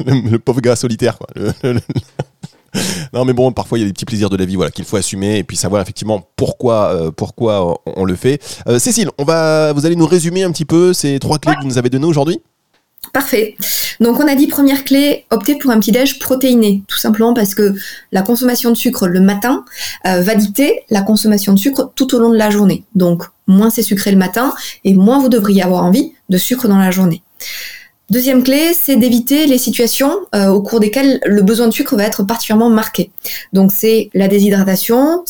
le, 0.04 0.36
pauvre 0.38 0.60
gars 0.60 0.76
solitaire, 0.76 1.16
quoi. 1.16 1.28
non 3.12 3.24
mais 3.24 3.32
bon 3.32 3.50
parfois 3.50 3.78
il 3.78 3.80
y 3.80 3.84
a 3.84 3.88
des 3.88 3.92
petits 3.92 4.04
plaisirs 4.04 4.30
de 4.30 4.36
la 4.36 4.44
vie 4.44 4.54
voilà 4.54 4.70
qu'il 4.70 4.84
faut 4.84 4.96
assumer 4.96 5.38
et 5.38 5.42
puis 5.42 5.56
savoir 5.56 5.82
effectivement 5.82 6.22
pourquoi 6.36 6.94
euh, 6.94 7.10
pourquoi 7.10 7.80
on, 7.84 8.04
le 8.04 8.14
fait 8.14 8.40
Cécile 8.78 9.10
on 9.18 9.24
va 9.24 9.72
vous 9.72 9.86
allez 9.86 9.96
nous 9.96 10.06
résumer 10.06 10.44
un 10.44 10.52
petit 10.52 10.64
peu 10.64 10.92
ces 10.92 11.18
trois 11.18 11.40
clés 11.40 11.54
que 11.56 11.62
vous 11.62 11.66
nous 11.66 11.78
avez 11.78 11.90
données 11.90 12.06
aujourd'hui? 12.06 12.40
Parfait. 13.12 13.56
Donc 13.98 14.20
on 14.20 14.28
a 14.28 14.34
dit 14.34 14.46
première 14.46 14.84
clé, 14.84 15.24
opter 15.30 15.56
pour 15.56 15.70
un 15.70 15.80
petit 15.80 15.90
déj 15.90 16.18
protéiné, 16.18 16.82
tout 16.86 16.98
simplement 16.98 17.34
parce 17.34 17.54
que 17.54 17.74
la 18.12 18.22
consommation 18.22 18.70
de 18.70 18.76
sucre 18.76 19.08
le 19.08 19.20
matin 19.20 19.64
euh, 20.06 20.20
va 20.20 20.34
dicter 20.34 20.84
la 20.90 21.02
consommation 21.02 21.52
de 21.52 21.58
sucre 21.58 21.90
tout 21.96 22.14
au 22.14 22.18
long 22.18 22.30
de 22.30 22.36
la 22.36 22.50
journée. 22.50 22.84
Donc 22.94 23.24
moins 23.46 23.70
c'est 23.70 23.82
sucré 23.82 24.12
le 24.12 24.16
matin 24.16 24.54
et 24.84 24.94
moins 24.94 25.18
vous 25.18 25.28
devriez 25.28 25.62
avoir 25.62 25.84
envie 25.84 26.12
de 26.28 26.38
sucre 26.38 26.68
dans 26.68 26.78
la 26.78 26.90
journée. 26.90 27.22
Deuxième 28.10 28.42
clé, 28.42 28.72
c'est 28.74 28.96
d'éviter 28.96 29.46
les 29.46 29.58
situations 29.58 30.12
euh, 30.34 30.48
au 30.48 30.62
cours 30.62 30.80
desquelles 30.80 31.20
le 31.24 31.42
besoin 31.42 31.68
de 31.68 31.72
sucre 31.72 31.96
va 31.96 32.04
être 32.04 32.24
particulièrement 32.24 32.70
marqué. 32.70 33.10
Donc 33.52 33.70
c'est 33.72 34.10
la 34.14 34.28
déshydratation, 34.28 35.24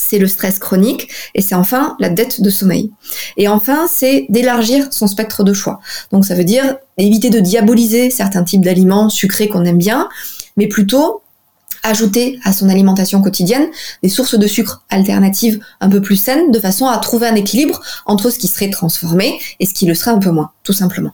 c'est 0.00 0.18
le 0.18 0.28
stress 0.28 0.58
chronique, 0.58 1.08
et 1.34 1.42
c'est 1.42 1.54
enfin 1.54 1.96
la 2.00 2.08
dette 2.08 2.40
de 2.40 2.48
sommeil. 2.48 2.90
Et 3.36 3.48
enfin, 3.48 3.86
c'est 3.88 4.26
d'élargir 4.28 4.86
son 4.92 5.06
spectre 5.06 5.44
de 5.44 5.52
choix. 5.52 5.80
Donc 6.10 6.24
ça 6.24 6.34
veut 6.34 6.44
dire 6.44 6.76
éviter 7.00 7.30
de 7.30 7.40
diaboliser 7.40 8.10
certains 8.10 8.44
types 8.44 8.64
d'aliments 8.64 9.08
sucrés 9.08 9.48
qu'on 9.48 9.64
aime 9.64 9.78
bien, 9.78 10.08
mais 10.56 10.66
plutôt 10.66 11.22
ajouter 11.82 12.38
à 12.44 12.52
son 12.52 12.68
alimentation 12.68 13.22
quotidienne 13.22 13.66
des 14.02 14.08
sources 14.08 14.38
de 14.38 14.46
sucre 14.46 14.84
alternatives 14.90 15.60
un 15.80 15.88
peu 15.88 16.00
plus 16.00 16.16
saines, 16.16 16.50
de 16.50 16.60
façon 16.60 16.86
à 16.86 16.98
trouver 16.98 17.26
un 17.26 17.34
équilibre 17.34 17.80
entre 18.06 18.30
ce 18.30 18.38
qui 18.38 18.48
serait 18.48 18.70
transformé 18.70 19.40
et 19.60 19.66
ce 19.66 19.74
qui 19.74 19.86
le 19.86 19.94
serait 19.94 20.10
un 20.10 20.18
peu 20.18 20.30
moins, 20.30 20.50
tout 20.62 20.72
simplement. 20.72 21.12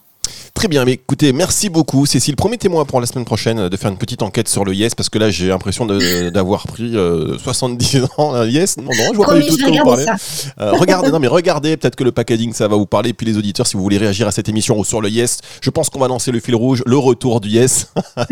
Très 0.57 0.69
bien, 0.69 0.87
mais 0.87 0.93
écoutez, 0.93 1.35
merci 1.35 1.69
beaucoup 1.69 2.07
Cécile. 2.07 2.35
Promettez-moi 2.35 2.87
pour 2.87 2.99
la 2.99 3.07
semaine 3.07 3.27
prochaine 3.27 3.69
de 3.69 3.77
faire 3.77 3.91
une 3.91 3.99
petite 3.99 4.23
enquête 4.23 4.49
sur 4.49 4.65
le 4.65 4.73
Yes, 4.73 4.95
parce 4.95 5.11
que 5.11 5.19
là 5.19 5.29
j'ai 5.29 5.49
l'impression 5.49 5.85
d'avoir 5.85 6.67
pris 6.67 6.95
70 7.39 7.97
euh, 7.97 8.07
ans. 8.17 8.43
Yes, 8.43 8.79
non, 8.79 8.85
non, 8.85 9.13
je 9.13 9.17
vois 9.17 9.27
pas 9.27 9.39
du 9.39 9.47
tout 9.47 9.59
ce 9.59 9.63
que 9.63 9.69
vous 9.69 9.85
parlez. 9.85 10.07
Euh, 10.59 10.73
regardez, 10.73 11.11
non 11.11 11.19
mais 11.19 11.27
regardez, 11.27 11.77
peut-être 11.77 11.95
que 11.95 12.05
le 12.05 12.11
packaging 12.11 12.55
ça 12.55 12.69
va 12.69 12.77
vous 12.77 12.87
parler. 12.87 13.13
Puis 13.13 13.27
les 13.27 13.37
auditeurs, 13.37 13.67
si 13.67 13.77
vous 13.77 13.83
voulez 13.83 13.99
réagir 13.99 14.27
à 14.27 14.31
cette 14.31 14.49
émission 14.49 14.79
ou 14.79 14.85
sur 14.85 15.03
le 15.03 15.11
Yes, 15.11 15.41
je 15.61 15.69
pense 15.69 15.91
qu'on 15.91 16.01
va 16.01 16.09
lancer 16.09 16.33
le 16.33 16.41
fil 16.41 16.55
rouge, 16.55 16.83
le 16.87 16.97
retour 16.97 17.43
du 17.43 17.51
Yes. 17.51 17.93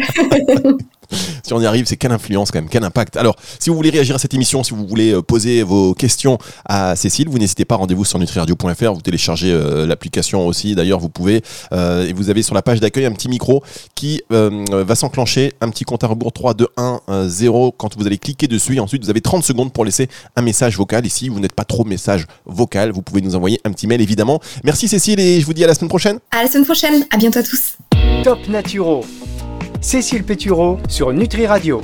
si 1.42 1.52
on 1.52 1.60
y 1.60 1.66
arrive, 1.66 1.86
c'est 1.86 1.96
quelle 1.96 2.12
influence 2.12 2.50
quand 2.50 2.58
même, 2.58 2.68
quel 2.68 2.84
impact. 2.84 3.16
Alors, 3.16 3.36
si 3.58 3.70
vous 3.70 3.76
voulez 3.76 3.90
réagir 3.90 4.14
à 4.16 4.18
cette 4.18 4.34
émission, 4.34 4.62
si 4.62 4.72
vous 4.72 4.86
voulez 4.86 5.12
euh, 5.12 5.22
poser 5.22 5.62
vos 5.62 5.94
questions 5.94 6.38
à 6.64 6.96
Cécile, 6.96 7.28
vous 7.28 7.38
n'hésitez 7.38 7.64
pas, 7.64 7.76
rendez-vous 7.76 8.04
sur 8.04 8.18
nutriradio.fr, 8.18 8.92
vous 8.92 9.00
téléchargez 9.00 9.52
euh, 9.52 9.86
l'application 9.86 10.46
aussi, 10.46 10.74
d'ailleurs 10.74 11.00
vous 11.00 11.08
pouvez, 11.08 11.42
euh, 11.72 12.06
et 12.06 12.12
vous 12.12 12.30
avez 12.30 12.42
sur 12.42 12.54
la 12.54 12.62
page 12.62 12.80
d'accueil 12.80 13.06
un 13.06 13.12
petit 13.12 13.28
micro 13.28 13.62
qui 13.94 14.22
va 14.30 14.94
s'enclencher, 14.94 15.52
un 15.60 15.70
petit 15.70 15.84
compte 15.84 16.04
à 16.04 16.06
rebours 16.06 16.32
3, 16.32 16.54
2, 16.54 16.68
1, 16.76 17.00
0, 17.28 17.72
quand 17.72 17.96
vous 17.96 18.06
allez 18.06 18.18
cliquer 18.18 18.46
dessus, 18.46 18.76
et 18.76 18.80
ensuite 18.80 19.02
vous 19.02 19.10
avez 19.10 19.20
30 19.20 19.44
secondes 19.44 19.72
pour 19.72 19.84
laisser 19.84 20.08
un 20.36 20.42
message 20.42 20.76
vocal, 20.76 21.06
et 21.06 21.08
si 21.08 21.28
vous 21.28 21.40
n'êtes 21.40 21.54
pas 21.54 21.64
trop 21.64 21.84
message 21.84 22.26
vocal, 22.46 22.90
vous 22.90 23.02
pouvez 23.02 23.20
nous 23.20 23.34
envoyer 23.34 23.60
un 23.64 23.72
petit 23.72 23.86
mail 23.86 24.00
évidemment. 24.00 24.40
Merci 24.64 24.88
Cécile, 24.88 25.20
et 25.20 25.40
je 25.40 25.46
vous 25.46 25.54
dis 25.54 25.64
à 25.64 25.66
la 25.66 25.74
semaine 25.74 25.88
prochaine. 25.88 26.18
À 26.30 26.42
la 26.42 26.50
semaine 26.50 26.64
prochaine, 26.64 27.06
à 27.10 27.16
bientôt 27.16 27.38
à 27.38 27.42
tous. 27.42 27.74
Top 28.24 28.38
Naturo 28.48 29.04
Cécile 29.84 30.24
Pétureau 30.24 30.78
sur 30.88 31.12
Nutri 31.12 31.46
Radio. 31.46 31.82